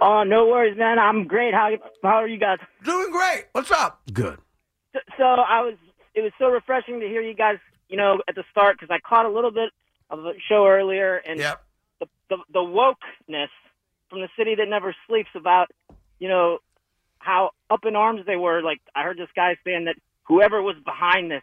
[0.00, 0.98] Oh, no worries, man.
[0.98, 1.54] I'm great.
[1.54, 1.70] How
[2.02, 2.58] how are you guys?
[2.82, 3.44] Doing great.
[3.52, 4.00] What's up?
[4.12, 4.38] Good.
[4.92, 5.74] So, so I was.
[6.14, 7.58] It was so refreshing to hear you guys.
[7.88, 9.70] You know, at the start because I caught a little bit
[10.10, 11.63] of the show earlier, and Yep.
[12.36, 13.48] The, the wokeness
[14.10, 15.70] from the city that never sleeps about
[16.18, 16.58] you know
[17.18, 18.62] how up in arms they were.
[18.62, 21.42] Like I heard this guy saying that whoever was behind this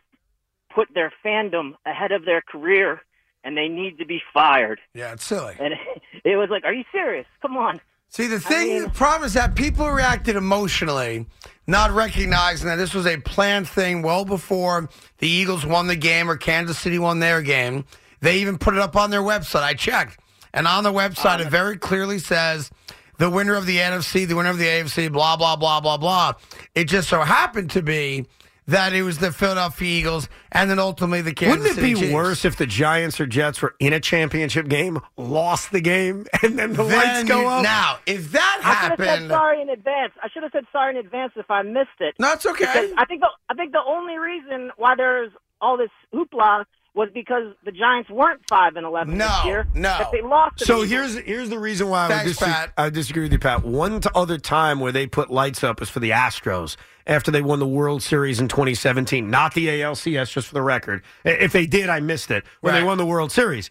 [0.74, 3.02] put their fandom ahead of their career,
[3.44, 4.80] and they need to be fired.
[4.94, 5.56] Yeah, it's silly.
[5.60, 5.74] And
[6.24, 7.26] it was like, are you serious?
[7.42, 7.82] Come on.
[8.08, 11.26] See, the thing, mean- the problem is that people reacted emotionally,
[11.66, 16.30] not recognizing that this was a planned thing well before the Eagles won the game
[16.30, 17.86] or Kansas City won their game.
[18.20, 19.64] They even put it up on their website.
[19.64, 20.20] I checked.
[20.54, 22.70] And on the website, it very clearly says
[23.18, 26.34] the winner of the NFC, the winner of the AFC, blah, blah, blah, blah, blah.
[26.76, 28.26] It just so happened to be
[28.68, 32.00] that it was the Philadelphia Eagles and then ultimately the Kansas Wouldn't it City be
[32.02, 32.14] Chiefs.
[32.14, 36.58] worse if the Giants or Jets were in a championship game, lost the game, and
[36.60, 37.64] then the lights go you- up?
[37.64, 40.14] Now, if that happened, I should have said sorry in advance.
[40.24, 42.16] I should have said sorry in advance if I missed it.
[42.20, 42.66] No, it's okay.
[42.66, 47.10] Because I think the I think the only reason why there's all this hoopla was
[47.14, 49.68] because the Giants weren't five and eleven No, this year.
[49.74, 49.82] no.
[49.98, 50.58] That they lost.
[50.58, 52.74] to the So here's here's the reason why I disagree, Pat.
[52.78, 53.64] I disagree with you, Pat.
[53.64, 56.76] One other time where they put lights up is for the Astros
[57.08, 61.02] after they won the World Series in 2017, not the ALCS, just for the record.
[61.24, 63.70] If they did, I missed it when they won the World Series.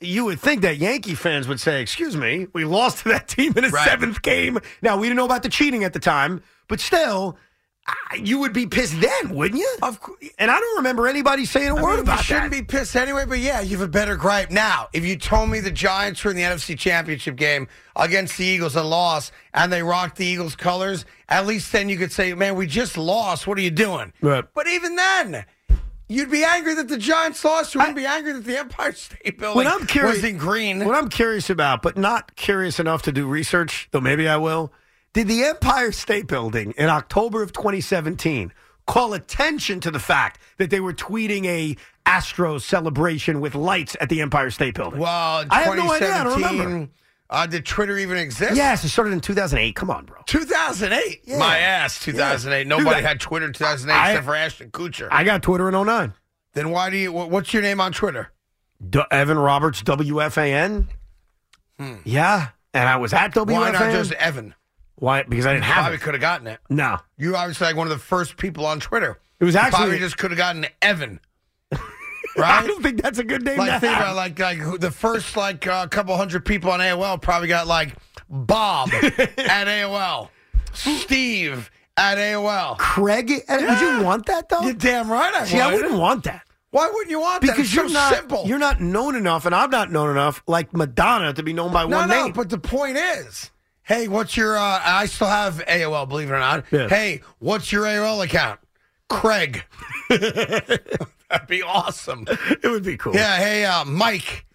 [0.00, 3.52] You would think that Yankee fans would say, "Excuse me, we lost to that team
[3.56, 3.86] in a Right.
[3.86, 7.36] seventh game." Now we didn't know about the cheating at the time, but still.
[7.86, 9.76] I- You would be pissed then, wouldn't you?
[9.82, 10.18] Of course.
[10.38, 12.60] And I don't remember anybody saying a I word mean, about you shouldn't that.
[12.60, 14.50] be pissed anyway, but yeah, you have a better gripe.
[14.50, 17.66] Now, if you told me the Giants were in the NFC Championship game
[17.96, 21.96] against the Eagles and lost, and they rocked the Eagles' colors, at least then you
[21.98, 23.46] could say, man, we just lost.
[23.46, 24.12] What are you doing?
[24.20, 24.44] Right.
[24.54, 25.44] But even then,
[26.08, 27.74] you'd be angry that the Giants lost.
[27.74, 30.84] You wouldn't be angry that the Empire State Building I'm curious, was in green.
[30.84, 34.72] What I'm curious about, but not curious enough to do research, though maybe I will.
[35.12, 38.52] Did the Empire State Building in October of 2017
[38.86, 44.08] call attention to the fact that they were tweeting a Astros celebration with lights at
[44.08, 45.00] the Empire State Building?
[45.00, 46.12] well, I have no idea.
[46.14, 46.88] I don't remember.
[47.28, 48.56] uh, did Twitter even exist?
[48.56, 49.74] Yes, it started in 2008.
[49.76, 50.18] Come on, bro.
[50.26, 51.20] 2008.
[51.24, 51.38] Yeah.
[51.38, 52.58] My ass, 2008.
[52.66, 52.68] Yeah.
[52.68, 55.08] Nobody Dude, had Twitter in 2008 I- except for Ashton Kutcher.
[55.10, 56.14] I got Twitter in 09.
[56.54, 58.32] then why do you, what's your name on Twitter?
[58.88, 60.88] D- Evan Roberts, WFAN.
[62.04, 63.46] Yeah, and I was at WFAN.
[63.46, 63.52] Hmm.
[63.52, 64.54] Why not just Evan?
[65.02, 65.24] Why?
[65.24, 66.00] Because I didn't have Probably it.
[66.00, 66.60] could have gotten it.
[66.70, 69.18] No, You obviously like one of the first people on Twitter.
[69.40, 71.18] It was You actually- probably just could have gotten Evan.
[72.34, 72.62] Right?
[72.62, 73.58] I don't think that's a good name.
[73.58, 77.20] like think about like like who- the first like a couple hundred people on AOL
[77.20, 77.94] probably got like
[78.30, 80.30] Bob at AOL,
[80.72, 82.78] Steve at AOL.
[82.78, 83.28] Craig.
[83.48, 84.60] Would you want that though?
[84.62, 85.82] You're damn right I See, I would.
[85.82, 86.42] wouldn't want that.
[86.70, 87.54] Why wouldn't you want that?
[87.54, 88.44] Because you're so not simple.
[88.46, 91.84] you're not known enough, and I'm not known enough like Madonna to be known by
[91.84, 92.24] no, one no.
[92.24, 92.32] name.
[92.32, 93.50] But the point is,
[93.92, 94.56] hey, what's your?
[94.56, 96.64] Uh, I still have AOL, believe it or not.
[96.70, 96.88] Yeah.
[96.88, 98.58] Hey, what's your AOL account?
[99.08, 99.62] Craig.
[100.08, 102.26] That'd be awesome.
[102.28, 103.14] it would be cool.
[103.14, 103.36] Yeah.
[103.36, 104.46] Hey, uh, Mike.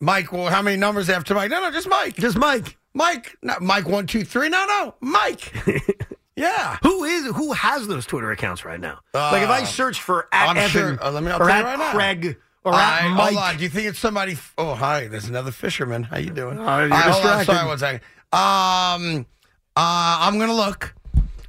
[0.00, 0.32] Mike.
[0.32, 1.50] Well, how many numbers after Mike?
[1.50, 2.16] No, no, just Mike.
[2.16, 2.76] just Mike.
[2.94, 3.36] Mike.
[3.42, 3.86] Not Mike.
[3.88, 4.48] One, two, three.
[4.48, 5.52] No, no, Mike.
[6.36, 6.78] yeah.
[6.82, 9.00] Who is who has those Twitter accounts right now.
[9.14, 11.64] like if I search for at I'm Evan sure- uh, let me- I'll or at
[11.64, 11.92] right now.
[11.92, 13.34] Craig or All at Mike.
[13.34, 13.56] hold on.
[13.56, 14.36] Do you think it's somebody?
[14.58, 15.06] Oh, hi.
[15.08, 16.02] There's another fisherman.
[16.02, 16.58] How you doing?
[16.58, 17.38] Oh, you're right, hold on.
[17.38, 17.52] distracted.
[17.52, 18.00] Sorry, one second.
[18.32, 19.26] Um,
[19.76, 20.94] uh, I'm gonna look.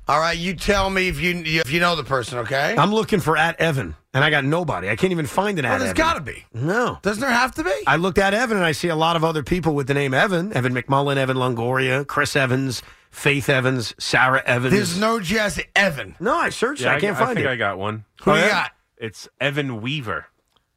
[0.05, 2.39] All right, you tell me if you if you know the person.
[2.39, 2.75] Okay.
[2.77, 4.89] I'm looking for at Evan, and I got nobody.
[4.89, 5.97] I can't even find an well, at there's Evan.
[5.97, 6.45] got to be.
[6.53, 6.99] No.
[7.01, 7.73] Doesn't there have to be?
[7.87, 10.13] I looked at Evan, and I see a lot of other people with the name
[10.13, 10.51] Evan.
[10.55, 14.73] Evan McMullin, Evan Longoria, Chris Evans, Faith Evans, Sarah Evans.
[14.73, 16.15] There's no Jess Evan.
[16.19, 16.81] no, I searched.
[16.81, 16.97] Yeah, it.
[16.97, 17.41] I can't I find it.
[17.41, 18.03] I think I got one.
[18.23, 18.49] Who Oh, you yeah?
[18.49, 18.71] got?
[18.97, 20.25] It's Evan Weaver.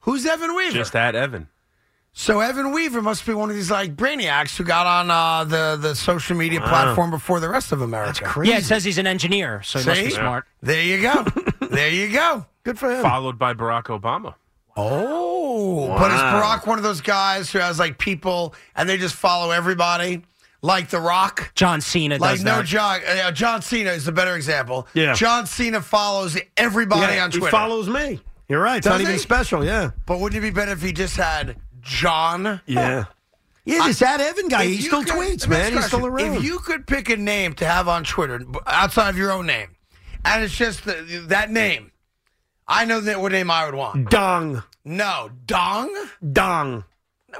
[0.01, 0.73] Who's Evan Weaver?
[0.73, 1.49] Just at Evan.
[2.18, 5.76] So Evan Weaver must be one of these like brainiacs who got on uh, the
[5.79, 8.20] the social media platform before the rest of America.
[8.22, 8.52] That's crazy.
[8.52, 10.14] Yeah, it says he's an engineer, so he must be See?
[10.16, 10.46] smart.
[10.62, 11.24] There you go.
[11.70, 12.46] there you go.
[12.64, 13.02] Good for him.
[13.02, 14.35] Followed by Barack Obama.
[14.79, 19.14] Oh, but is Barack one of those guys who has like people and they just
[19.14, 20.22] follow everybody,
[20.62, 21.52] like The Rock?
[21.55, 22.64] John Cena Like does no that.
[22.66, 24.88] John, uh, John Cena is the better example.
[24.94, 25.12] Yeah.
[25.12, 27.46] John Cena follows everybody Yeah, on Twitter.
[27.46, 28.20] He follows me.
[28.48, 28.76] You're right.
[28.79, 29.18] It's Does not even he?
[29.18, 29.64] special.
[29.64, 29.90] Yeah.
[30.07, 32.61] but wouldn't it be better if he just had John?
[32.66, 33.05] Yeah.
[33.64, 35.72] Yeah, this at Evan guy, he still could- tweets, man.
[35.72, 36.37] He's still around.
[36.37, 39.75] If you could pick a name to have on Twitter outside of your own name,
[40.25, 41.90] and it's just the, that name,
[42.68, 44.09] I know that what name I would want.
[44.11, 44.62] Dong.
[44.85, 45.92] No, Dong.
[46.33, 46.85] Dong.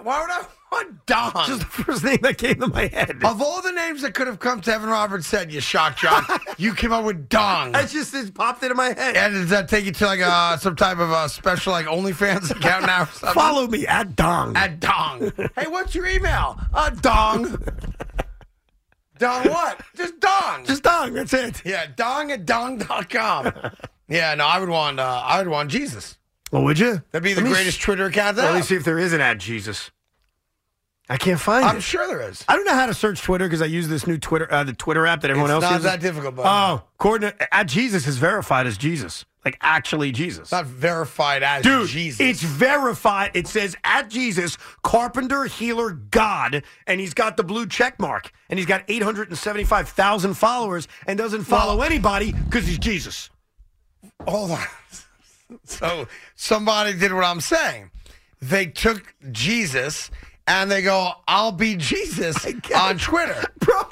[0.03, 1.33] Why would I want Dong?
[1.47, 3.23] Just the first name that came to my head.
[3.25, 6.43] Of all the names that could have come to Evan Roberts said, you shock jock,
[6.59, 7.73] you came up with Dong.
[7.73, 9.17] That just it popped into my head.
[9.17, 12.51] And does that take you to like a, some type of a special like OnlyFans
[12.51, 13.03] account now?
[13.03, 13.35] Or something?
[13.35, 14.57] Follow me at Dong.
[14.57, 15.33] at Dong.
[15.57, 16.59] hey, what's your email?
[16.75, 17.63] Uh, Dong.
[19.19, 19.81] Dong what?
[19.95, 20.65] Just Dong.
[20.67, 21.15] Just Dong.
[21.15, 21.63] That's it.
[21.65, 23.53] yeah, Dong at Dong.com.
[24.09, 26.19] yeah, no, I would want uh, I would want Jesus.
[26.53, 27.03] Well, would you?
[27.11, 29.13] That'd be the Let me greatest s- Twitter account Let me see if there is
[29.13, 29.91] an at Jesus.
[31.09, 31.69] I can't find it.
[31.69, 32.45] I'm sure there is.
[32.49, 34.73] I don't know how to search Twitter because I use this new Twitter, uh, the
[34.73, 35.85] Twitter app that everyone It's else not uses.
[35.85, 40.51] that difficult, but Oh, coordinate at Jesus is verified as Jesus, like actually Jesus.
[40.51, 42.21] not verified as Dude, Jesus.
[42.21, 43.31] it's verified.
[43.35, 48.59] It says at Jesus, Carpenter, Healer, God, and he's got the blue check mark, and
[48.59, 53.31] he's got 875,000 followers, and doesn't follow Well- anybody because he's Jesus.
[54.27, 54.67] Hold on.
[55.65, 57.91] So somebody did what I'm saying.
[58.41, 60.11] They took Jesus
[60.47, 62.99] and they go, "I'll be Jesus" on.
[62.99, 63.45] Twitter.
[63.59, 63.89] Bro,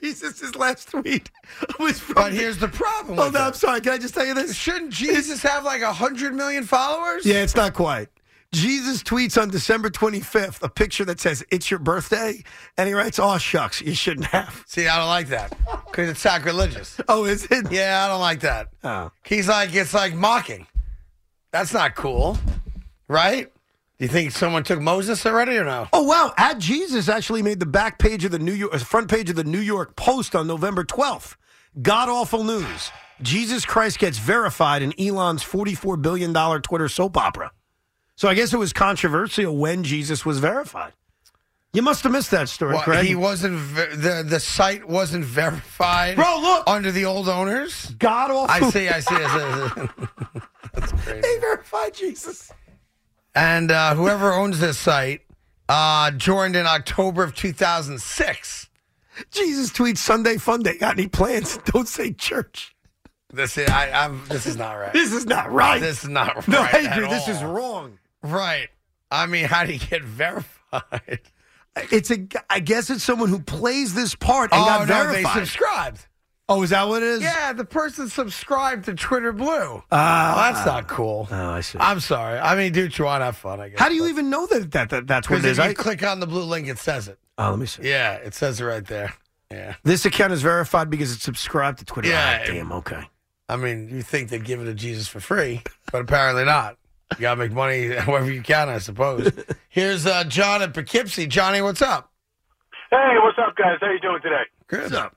[0.00, 1.30] Jesus' last tweet
[1.78, 2.14] was from.
[2.14, 3.18] But here's the problem.
[3.18, 3.40] Oh, with no.
[3.40, 3.80] I'm sorry.
[3.80, 4.54] Can I just tell you this?
[4.54, 7.24] Shouldn't Jesus have like a hundred million followers?
[7.24, 8.08] Yeah, it's not quite.
[8.54, 12.42] Jesus tweets on December 25th a picture that says, It's your birthday.
[12.78, 14.64] And he writes, Oh, shucks, you shouldn't have.
[14.66, 17.00] See, I don't like that because it's sacrilegious.
[17.08, 17.70] Oh, is it?
[17.70, 18.68] Yeah, I don't like that.
[18.82, 19.10] Oh.
[19.24, 20.66] He's like, it's like mocking.
[21.50, 22.38] That's not cool,
[23.08, 23.50] right?
[23.98, 25.86] Do you think someone took Moses already or no?
[25.92, 26.32] Oh wow!
[26.36, 29.36] At Jesus actually made the back page of the New York, uh, front page of
[29.36, 31.36] the New York Post on November twelfth.
[31.80, 32.90] God awful news:
[33.22, 37.52] Jesus Christ gets verified in Elon's forty-four billion dollar Twitter soap opera.
[38.16, 40.92] So I guess it was controversial when Jesus was verified.
[41.72, 43.04] You must have missed that story, Well, Craig.
[43.04, 43.56] he wasn't.
[43.58, 46.14] Ver- the The site wasn't verified.
[46.14, 46.64] Bro, look!
[46.68, 47.92] under the old owners.
[47.98, 48.48] God awful.
[48.66, 48.88] I see.
[48.88, 49.14] I see.
[49.16, 50.04] I see.
[50.74, 51.20] That's crazy.
[51.20, 52.52] They verified Jesus.
[53.34, 55.22] And uh, whoever owns this site
[55.68, 58.68] uh, joined in October of 2006.
[59.32, 60.78] Jesus tweets Sunday Fun Day.
[60.78, 61.56] Got any plans?
[61.64, 62.76] Don't say church.
[63.32, 64.22] This is I, I'm.
[64.28, 64.92] This is not right.
[64.92, 65.80] This is not right.
[65.80, 66.48] This is not right.
[66.48, 67.08] no, agree.
[67.08, 67.98] This is wrong.
[68.24, 68.68] Right.
[69.10, 71.20] I mean, how do you get verified?
[71.90, 72.26] It's a.
[72.50, 75.46] I guess it's someone who plays this part and oh got no, they verified.
[75.46, 76.06] subscribed.
[76.48, 77.22] oh, is that what it is?
[77.22, 79.82] Yeah, the person subscribed to Twitter Blue.
[79.90, 80.34] Ah.
[80.36, 81.26] Well, that's not cool.
[81.30, 81.78] Oh, I see.
[81.80, 82.38] I'm sorry.
[82.38, 83.20] I mean, dude, you want.
[83.20, 83.60] To have fun.
[83.60, 83.78] I guess.
[83.80, 85.56] How do you even know that, that, that that's what it is?
[85.56, 87.18] Because if you I, click on the blue link, it says it.
[87.38, 87.88] oh, let me see.
[87.88, 89.14] Yeah, it says it right there.
[89.50, 89.74] Yeah.
[89.82, 92.08] This account is verified because it's subscribed to Twitter.
[92.08, 92.40] Yeah.
[92.42, 92.72] Ah, damn.
[92.72, 93.02] Okay.
[93.48, 96.76] I mean, you think they'd give it to Jesus for free, but apparently not.
[97.12, 99.30] You gotta make money however you can, I suppose.
[99.68, 101.26] Here's uh, John at Poughkeepsie.
[101.26, 102.10] Johnny, what's up?
[102.90, 103.78] Hey, what's up, guys?
[103.80, 104.42] How you doing today?
[104.66, 104.94] Good.
[104.94, 105.16] up?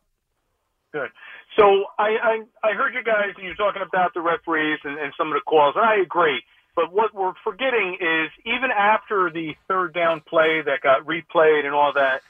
[0.92, 1.10] Good.
[1.58, 5.14] So I I, I heard you guys and you're talking about the referees and, and
[5.18, 6.44] some of the calls, and I agree.
[6.76, 11.74] But what we're forgetting is even after the third down play that got replayed and
[11.74, 12.22] all that,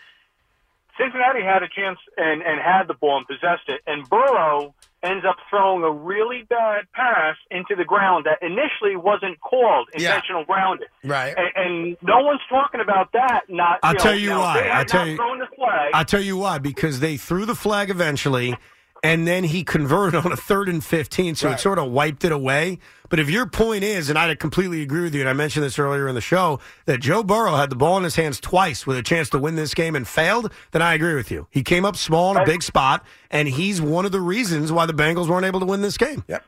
[0.97, 4.73] Cincinnati had a chance and, and had the ball and possessed it, and Burrow
[5.03, 10.09] ends up throwing a really bad pass into the ground that initially wasn't called Yeah.
[10.15, 10.87] intentional grounding.
[11.03, 11.35] Right.
[11.37, 13.41] And, and no one's talking about that.
[13.47, 13.79] Not.
[13.83, 14.59] I'll you know, tell you now, why.
[14.73, 15.91] I'll tell you- the flag.
[15.93, 16.57] I'll tell you why.
[16.57, 18.57] Because they threw the flag eventually,
[19.03, 22.31] and then he converted on a third and 15, so it sort of wiped it
[22.31, 22.79] away.
[23.09, 25.79] But if your point is, and I completely agree with you, and I mentioned this
[25.79, 28.97] earlier in the show, that Joe Burrow had the ball in his hands twice with
[28.97, 31.47] a chance to win this game and failed, then I agree with you.
[31.49, 34.85] He came up small in a big spot, and he's one of the reasons why
[34.85, 36.23] the Bengals weren't able to win this game.
[36.27, 36.43] Yep.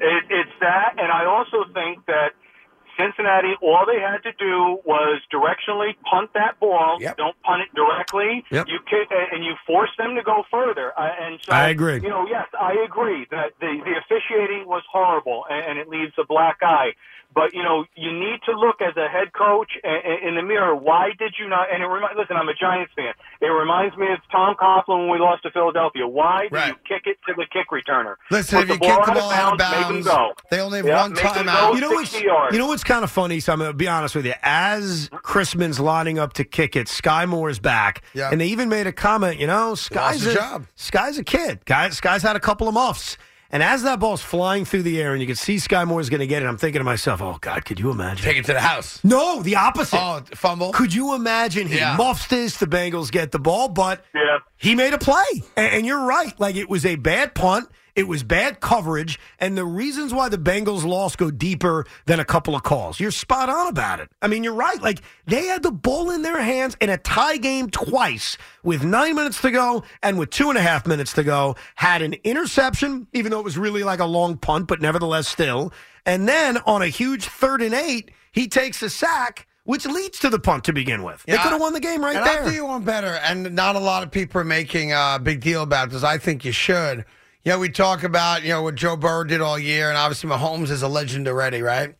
[0.00, 2.32] It, it's that, and I also think that
[2.96, 6.98] Cincinnati, all they had to do was directionally punt that ball.
[7.00, 7.16] Yep.
[7.16, 8.44] Don't punt it directly.
[8.50, 8.66] Yep.
[8.68, 10.92] You kick, and you force them to go further.
[10.98, 12.00] And so, I agree.
[12.00, 16.12] You know, yes, I agree that the the officiating was horrible, and, and it leaves
[16.18, 16.92] a black eye.
[17.34, 20.72] But you know, you need to look as a head coach in, in the mirror.
[20.76, 21.66] Why did you not?
[21.72, 23.12] And it remi- listen, I'm a Giants fan.
[23.40, 26.06] It reminds me of Tom Coughlin when we lost to Philadelphia.
[26.06, 26.68] Why did Right.
[26.68, 28.14] you kick it to the kick returner?
[28.30, 30.32] Listen, Put if you kick the ball out of bounds, go.
[30.48, 31.74] they only have Yeah, one timeout.
[31.74, 32.52] You know what's yards.
[32.54, 33.40] you know what's kind of funny.
[33.40, 34.34] So I'm gonna be honest with you.
[34.42, 38.30] As Chrisman's lining up to kick it, Skyy Moore's back, Yeah.
[38.30, 39.38] and they even made a comment.
[39.40, 40.66] You know, Skyy's a job.
[40.76, 41.64] Skyy's a kid.
[41.64, 43.16] Guy, Skyy's had a couple of muffs.
[43.50, 46.18] And as that ball's flying through the air, and you can see Skyy Moore's going
[46.20, 48.52] to get it, I'm thinking to myself, "Oh God, could you imagine?" Take it to
[48.52, 48.98] the house.
[49.04, 49.96] no, the opposite.
[50.00, 50.72] Oh, fumble.
[50.72, 51.96] Could you imagine he Yeah.
[51.96, 54.38] muffs this, the Bengals get the ball, but Yeah.
[54.56, 55.44] he made a play.
[55.56, 56.32] And, and you're right.
[56.40, 57.68] Like it was a bad punt.
[57.96, 59.20] It was bad coverage.
[59.38, 62.98] And the reasons why the Bengals lost go deeper than a couple of calls.
[62.98, 64.10] You're spot on about it.
[64.20, 64.80] I mean, you're right.
[64.82, 69.14] Like they had the ball in their hands in a tie game twice with nine
[69.14, 71.54] minutes to go and with two and a half minutes to go.
[71.76, 75.72] Had an interception, even though it was really like a long punt, but nevertheless still.
[76.04, 79.46] And then on a huge third and eight, he takes a sack.
[79.66, 81.22] Which leads to the punt to begin with.
[81.22, 82.42] they could have won the game right and there.
[82.42, 85.40] I'll do you one better, and not a lot of people are making a big
[85.40, 86.04] deal about this.
[86.04, 87.06] I think you should.
[87.44, 90.30] You know, we talk about you know what Joe Burrow did all year, and obviously
[90.30, 91.94] Mahomes is a legend already, right?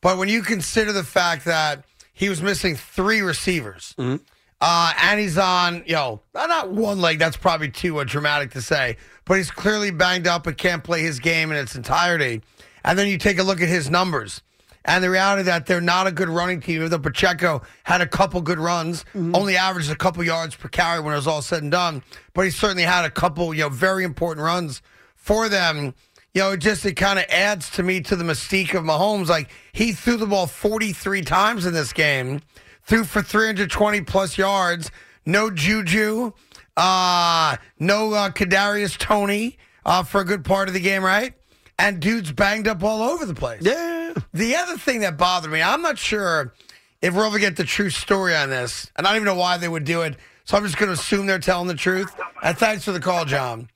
[0.00, 1.84] But when you consider the fact that
[2.14, 7.18] he was missing three receivers, uh, and he's on, you know, not one leg.
[7.18, 11.02] That's probably too uh, dramatic to say, but he's clearly banged up and can't play
[11.02, 12.40] his game in its entirety.
[12.82, 14.40] And then you take a look at his numbers.
[14.86, 18.06] And the reality that they're not a good running team, even though Pacheco had a
[18.06, 21.62] couple good runs, only averaged a couple yards per carry when it was all said
[21.62, 22.04] and done.
[22.34, 24.82] But he certainly had a couple, you know, very important runs
[25.16, 25.92] for them.
[26.34, 29.26] You know, it just it kind of adds to me to the mystique of Mahomes.
[29.26, 32.40] Like he threw the ball 43 times in this game,
[32.84, 34.92] threw for 320 plus yards.
[35.24, 36.32] No Juju,
[36.76, 41.34] uh, no uh, Kadarius Toney uh, for a good part of the game, right?
[41.78, 43.62] And dudes banged up all over the place.
[43.62, 44.14] yeah.
[44.32, 46.54] The other thing that bothered me, I'm not sure
[47.02, 49.58] if we'll ever get the true story on this, and I don't even know why
[49.58, 50.16] they would do it.
[50.44, 52.14] So I'm just going to assume they're telling the truth.
[52.42, 53.68] And thanks for the call, John.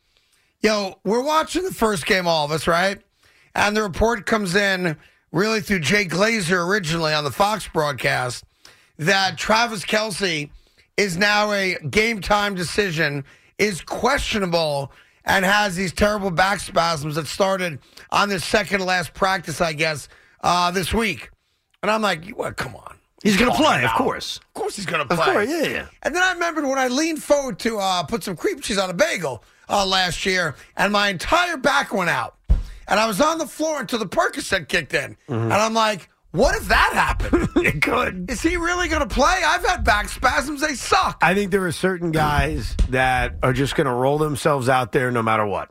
[0.61, 2.99] Yo, we're watching the first game, all of us, right?
[3.55, 4.97] And the report comes in
[5.33, 8.45] really through Jay Glazer originally on the Fox broadcast
[8.99, 10.51] that Travis Kelce
[10.97, 13.25] is now a game time decision,
[13.59, 14.93] is questionable,
[15.25, 17.79] and has these terrible back spasms that started
[18.11, 20.09] on this second last practice, I guess,
[20.43, 21.31] uh, this week.
[21.83, 22.57] And I'm like, what?
[22.57, 22.97] Come on.
[23.23, 24.39] He's going to play, of course.
[24.39, 25.33] Of course he's going to Of play.
[25.33, 25.87] course, yeah, yeah.
[26.03, 28.89] And then I remembered when I leaned forward to uh, put some cream cheese on
[28.89, 32.37] a bagel uh, last year, and my entire back went out.
[32.89, 35.13] And I was on the floor until the Percocet kicked in.
[35.29, 35.35] Mm-hmm.
[35.35, 37.49] And I'm like, what if that happened?
[37.61, 38.31] It could.
[38.31, 39.43] Is he really going to play?
[39.45, 40.63] I've had back spasms.
[40.63, 41.19] They suck.
[41.21, 45.11] I think there are certain guys that are just going to roll themselves out there
[45.11, 45.71] no matter what.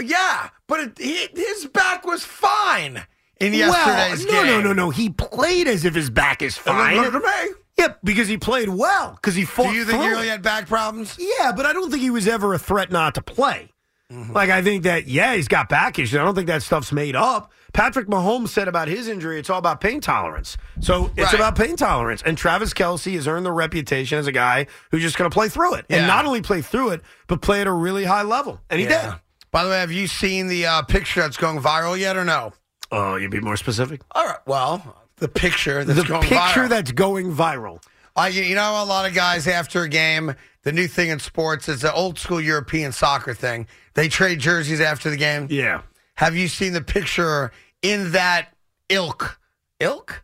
[0.00, 3.04] Yeah, but it, he, his back was fine
[3.40, 4.62] in yesterday's well, no, game.
[4.62, 4.90] no, no, no.
[4.90, 6.96] He played as if his back is fine.
[6.96, 7.54] looked to me.
[7.78, 9.12] Yep, because he played well.
[9.14, 9.70] Because he fought.
[9.70, 11.16] Do you think he really had back problems?
[11.18, 13.72] Yeah, but I don't think he was ever a threat not to play.
[14.10, 14.32] Mm-hmm.
[14.32, 16.16] Like I think that yeah, he's got back issues.
[16.18, 17.52] I don't think that stuff's made up.
[17.72, 20.56] Patrick Mahomes said about his injury, it's all about pain tolerance.
[20.80, 21.34] So it's Right.
[21.34, 22.20] about pain tolerance.
[22.26, 25.48] And Travis Kelce has earned the reputation as a guy who's just going to play
[25.48, 25.98] through it, Yeah.
[25.98, 28.60] and not only play through it, but play at a really high level.
[28.68, 29.10] And he Yeah.
[29.12, 29.14] did.
[29.52, 32.52] By the way, have you seen the uh, picture that's going viral yet or no?
[32.90, 34.00] Oh, you'd be more specific.
[34.12, 34.38] All right.
[34.46, 36.68] Well, the picture that's the going picture viral.
[36.68, 37.80] that's going viral.
[38.16, 40.34] Uh, you, you know, a lot of guys after a game,
[40.64, 43.68] the new thing in sports is the old school European soccer thing.
[43.94, 45.46] They trade jerseys after the game.
[45.50, 45.82] Yeah.
[46.14, 47.50] Have you seen the picture
[47.82, 48.48] in that
[48.88, 49.38] ilk?
[49.80, 50.22] Ilk?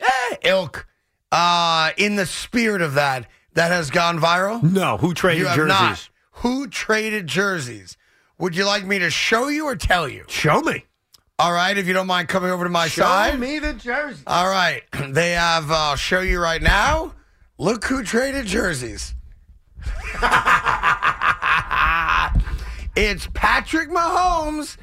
[0.00, 0.86] Eh, ilk.
[1.32, 4.62] Uh, in the spirit of that, that has gone viral?
[4.62, 5.68] No, who traded jerseys?
[5.68, 6.08] not.
[6.42, 7.96] Who traded jerseys?
[8.38, 10.24] Would you like me to show you or tell you?
[10.28, 10.84] Show me.
[11.38, 13.38] All right, if you don't mind coming over to my Show side.
[13.38, 14.22] me the jersey.
[14.26, 14.82] All right.
[15.12, 17.14] They have, uh, I'll show you right now.
[17.58, 19.14] Look who traded jerseys.
[22.96, 24.76] it's Patrick Mahomes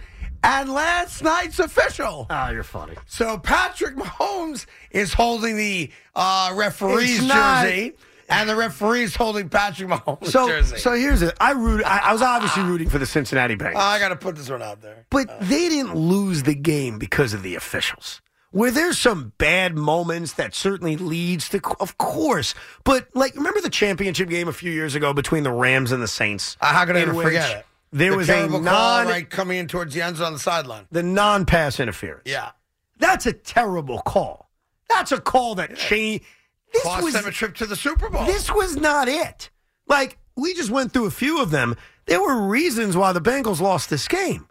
[0.43, 2.27] and last night's official.
[2.29, 2.95] Ah, you're funny.
[3.07, 7.93] So Patrick Mahomes is holding the uh, referee's It's not- jersey,
[8.29, 10.77] and the referee's holding Patrick Mahomes' So, jersey.
[10.77, 11.35] so here's it.
[11.39, 11.83] I root.
[11.85, 13.73] I, I was obviously rooting for the Cincinnati Bengals.
[13.75, 15.05] Oh, I got to put this one out there.
[15.09, 18.21] But they didn't lose the game because of the officials.
[18.51, 22.53] Where there's some bad moments that certainly leads to, of course.
[22.83, 26.07] But like, remember the championship game a few years ago between the Rams and the
[26.07, 26.55] Saints?
[26.61, 27.65] Uh, how could I ever forget it?
[27.93, 30.39] There The was a non, call right coming in towards the end zone on the
[30.39, 30.87] sideline.
[30.91, 32.23] the non-pass interference.
[32.25, 32.51] Yeah,
[32.97, 34.49] That's a terrible call.
[34.89, 36.25] That's a call that changed.
[36.73, 38.25] This cost was them a trip to the Super Bowl.
[38.25, 39.49] this was not it.
[39.87, 41.75] Like we just went through a few of them.
[42.07, 44.47] There were reasons why the Bengals lost this game.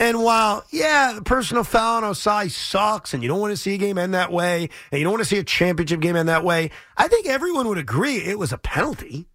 [0.00, 3.74] And while, yeah, the personal foul on Ossai sucks, and you don't want to see
[3.74, 6.28] a game end that way, and you don't want to see a championship game end
[6.28, 9.28] that way, I think everyone would agree it was a penalty.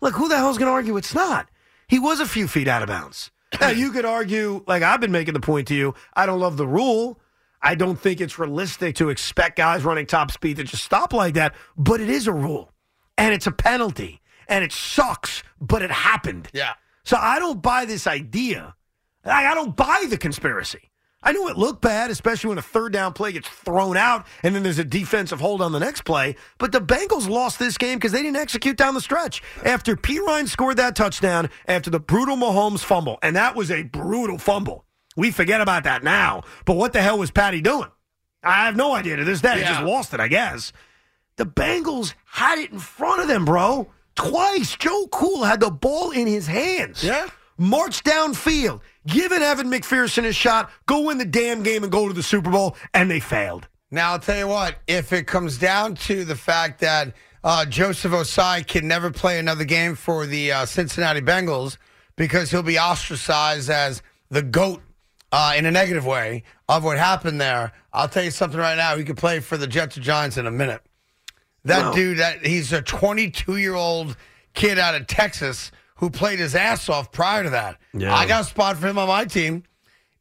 [0.00, 1.48] Like, who the hell's going to argue it's not?
[1.88, 3.30] He was a few feet out of bounds.
[3.60, 6.56] Now, you could argue, like I've been making the point to you, I don't love
[6.56, 7.20] the rule.
[7.62, 11.34] I don't think it's realistic to expect guys running top speed to just stop like
[11.34, 12.70] that, but it is a rule.
[13.16, 14.20] And it's a penalty.
[14.48, 16.48] And it sucks, but it happened.
[16.52, 16.74] yeah.
[17.04, 18.74] So I don't buy this idea.
[19.24, 20.90] I, I don't buy the conspiracy.
[21.24, 24.54] I know it looked bad, especially when a third down play gets thrown out and
[24.54, 26.36] then there's a defensive hold on the next play.
[26.58, 29.42] But the Bengals lost this game because they didn't execute down the stretch.
[29.64, 30.20] After P.
[30.20, 34.84] Ryan scored that touchdown, after the brutal Mahomes fumble, and that was a brutal fumble.
[35.16, 36.42] We forget about that now.
[36.66, 37.88] But what the hell was Patty doing?
[38.42, 39.58] I have no idea to this day.
[39.58, 40.72] He just lost it, I guess.
[41.36, 43.90] The Bengals had it in front of them, bro.
[44.14, 44.76] Twice.
[44.76, 47.02] Joe Cool had the ball in his hands.
[47.02, 47.26] Yeah.
[47.56, 52.14] March downfield, giving Evan McPherson a shot, go win the damn game and go to
[52.14, 53.68] the Super Bowl, and they failed.
[53.90, 54.76] Now I'll tell you what.
[54.86, 59.64] If it comes down to the fact that uh, Joseph Ossai can never play another
[59.64, 61.76] game for the uh, Cincinnati Bengals
[62.16, 64.82] because he'll be ostracized as the goat
[65.30, 68.96] uh, in a negative way of what happened there, I'll tell you something right now.
[68.96, 70.80] He could play for the Jets or Giants in a minute.
[71.64, 71.92] That Wow.
[71.92, 74.16] dude, that he's a 22 year old
[74.54, 77.78] kid out of Texas who played his ass off prior to that.
[77.92, 78.14] Yeah.
[78.14, 79.62] I got a spot for him on my team,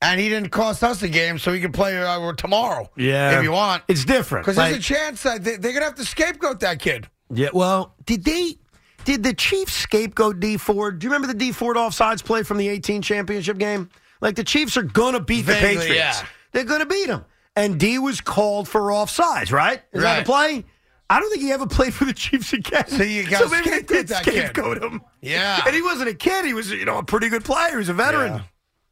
[0.01, 2.89] and he didn't cost us a game, so he can play uh, tomorrow.
[2.95, 3.83] Yeah, if you want.
[3.87, 4.45] It's different.
[4.45, 7.07] Because Like- there's a chance that they, they're gonna have to scapegoat that kid.
[7.33, 8.57] Yeah, well, did they?
[9.05, 10.99] Did the Chiefs scapegoat Dee Ford?
[10.99, 13.89] Do you remember the Dee Ford offsides play from the 18 championship game?
[14.21, 15.89] Like the Chiefs are gonna beat the Patriots.
[15.93, 16.25] yeah.
[16.53, 17.25] They're gonna beat them.
[17.55, 19.81] And Dee was called for offsides, right?
[19.91, 20.65] Is that the play?
[21.13, 22.87] I don't think he ever played for the Chiefs again.
[22.87, 24.33] So you gotta maybe they did that kid.
[24.47, 25.01] scapegoat him.
[25.21, 25.61] Yeah.
[25.63, 26.43] and he wasn't a kid.
[26.43, 27.77] He was, you know, a pretty good player.
[27.77, 28.33] He's a veteran.
[28.33, 28.41] Yeah.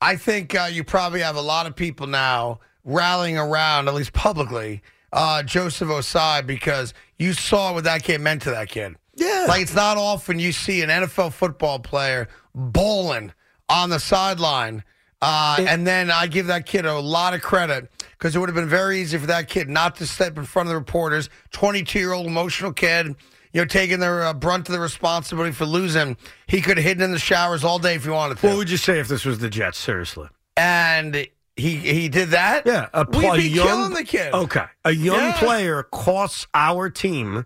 [0.01, 4.13] I think uh, you probably have a lot of people now rallying around, at least
[4.13, 8.95] publicly, uh, Joseph Ossai because you saw what that kid meant to that kid.
[9.15, 9.45] Yeah.
[9.47, 13.33] Like it's not often you see an NFL football player bowling
[13.67, 14.83] on the sideline.
[15.21, 18.55] Uh, and then I give that kid a lot of credit because it would have
[18.55, 21.29] been very easy for that kid not to step in front of the reporters.
[21.51, 23.07] 22 year old emotional kid,
[23.53, 26.17] you know, taking the uh, brunt of the responsibility for losing.
[26.47, 28.47] He could have hidden in the showers all day if he wanted to.
[28.47, 29.77] What would you say if this was the Jets?
[29.77, 30.27] Seriously.
[30.57, 32.65] and he he did that.
[32.65, 34.33] Yeah, a we'd pl- be young, killing the kid.
[34.33, 35.37] Okay, a young Yeah.
[35.37, 37.45] player costs our team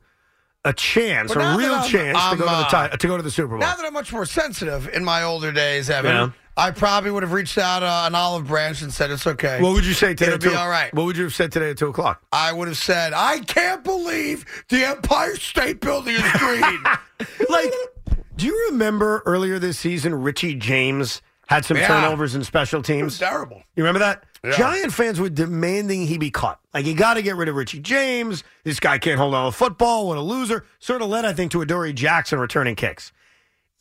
[0.63, 3.23] a chance, a real I'm- chance I'm, to go to the uh, to go to
[3.23, 3.59] the Super Bowl.
[3.59, 6.29] Now that I'm much more sensitive in my older days, Evan, Yeah.
[6.57, 9.61] I probably would have reached out uh, an olive branch and said it's okay.
[9.61, 10.33] what would you say today?
[10.33, 10.93] It'll be all right.
[10.93, 12.21] What would you have said today at two o'clock?
[12.31, 16.79] I would have said, I can't believe the Empire State Building is green.
[17.49, 17.71] Like,
[18.35, 21.87] do you remember earlier this season, Richie James had some Yeah.
[21.87, 23.19] turnovers in special it was teams?
[23.19, 23.63] terrible.
[23.75, 24.23] You remember that?
[24.43, 24.51] Yeah.
[24.57, 26.59] Giant fans were demanding he be cut.
[26.73, 28.43] Like, you got to get rid of Richie James.
[28.65, 30.07] This guy can't hold on to football.
[30.07, 30.65] What a loser.
[30.79, 33.13] Sort of led, I think, to Adoree Jackson returning kicks.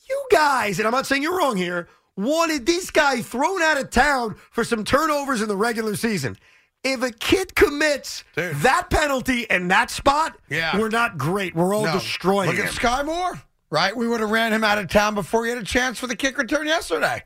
[0.08, 3.90] You guys, and I'm not saying you're wrong here, wanted this guy thrown out of
[3.90, 6.36] town for some turnovers in the regular season.
[6.82, 8.56] If a kid commits Dude.
[8.56, 10.76] that penalty and that spot, Yeah.
[10.78, 11.54] we're not great.
[11.54, 11.92] We're all No.
[11.94, 12.66] destroying Look him.
[12.66, 13.40] at Skyy Moore,
[13.70, 13.96] right?
[13.96, 16.14] We would have ran him out of town before he had a chance for the
[16.16, 17.24] kick return yesterday.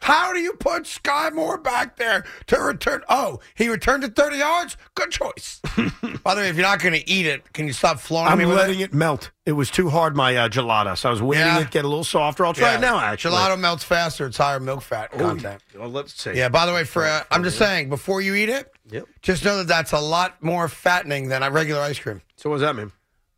[0.00, 3.02] How do you put Skyy Moore back there to return?
[3.08, 4.76] Oh, he returned it 30 yards?
[4.94, 5.60] Good choice.
[6.22, 8.38] By the way, if you're not going to eat it, can you stop floating I'm
[8.38, 8.84] me letting it?
[8.84, 9.30] it melt.
[9.44, 11.60] It was too hard, my uh, gelato, so I was waiting Yeah.
[11.60, 12.46] it get a little softer.
[12.46, 13.34] I'll try it now, actually.
[13.36, 14.26] Gelato melts faster.
[14.26, 15.62] It's higher milk fat content.
[15.78, 16.32] Well, let's see.
[16.32, 19.04] Yeah, by the way, for uh, I'm just saying, before you eat it, Yep.
[19.22, 22.22] just know that that's a lot more fattening than a regular ice cream.
[22.36, 22.90] So what does that mean?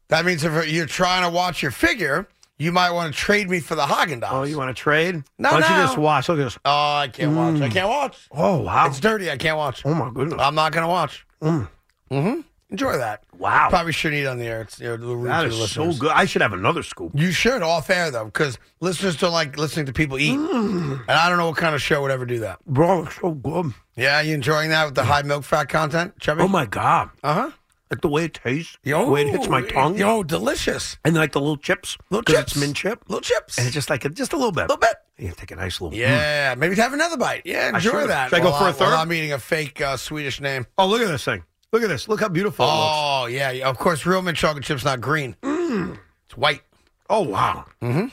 [0.09, 2.29] That means if you're trying to watch your figure,
[2.63, 4.29] you might want to trade me for the Haagen Dazs.
[4.33, 5.23] Oh, you want to trade?
[5.39, 6.29] No, Why don't you just watch?
[6.29, 6.59] Look at this.
[6.65, 7.61] Oh, I can't watch.
[7.61, 8.29] I can't watch.
[8.31, 8.87] Oh, wow.
[8.87, 9.31] It's dirty.
[9.31, 9.83] I can't watch.
[9.85, 10.41] oh, my goodness.
[10.41, 11.27] I'm not going to watch.
[11.43, 12.41] Mm-hmm.
[12.71, 13.23] Enjoy that.
[13.37, 13.69] Wow.
[13.69, 14.63] Probably shouldn't eat on the air.
[14.63, 16.11] It's you know, a little rude that is the so good.
[16.11, 17.13] I should have another scoop.
[17.15, 21.01] You should off air though, because listeners don't like listening to people eat, Mm.
[21.03, 22.65] and I don't know what kind of show would ever do that.
[22.65, 23.75] Bro, it's so good.
[23.95, 26.41] Yeah, you enjoying that with the high milk fat content, Chubby?
[26.43, 27.11] Oh, my God.
[27.23, 27.51] Uh huh.
[27.93, 30.97] Like the way it tastes, Yo, the way it hits my tongue, Yo, delicious.
[31.05, 32.53] and like the little chips, little chips.
[32.53, 33.59] it's mint chip, Little chips.
[33.59, 34.97] and it's just like a, just a little bit, a little bit.
[35.19, 35.97] You take a nice little.
[35.97, 36.01] mm.
[36.01, 37.43] Yeah, maybe have another bite.
[37.45, 38.31] Yeah, I enjoy that.
[38.31, 38.87] Should I go for a I- third?
[38.87, 40.67] while I'm eating a fake uh, Swedish name.
[40.79, 41.45] Oh, look at this thing!
[41.71, 42.09] Look at this!
[42.09, 42.65] Look how beautiful.
[42.67, 45.37] Oh yeah, of course, real mint chocolate chip's not green.
[45.43, 46.63] It's white.
[47.11, 47.67] Oh wow!
[47.83, 48.07] Mm-hmm.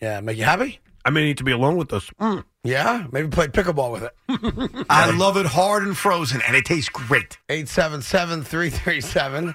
[0.00, 0.78] Yeah, make you happy?
[1.04, 2.08] I may need to be alone with this.
[2.20, 2.44] Mm.
[2.64, 4.86] Yeah, maybe play pickleball with it.
[4.90, 7.38] I love it hard and frozen, and it tastes great.
[7.48, 9.54] 877 337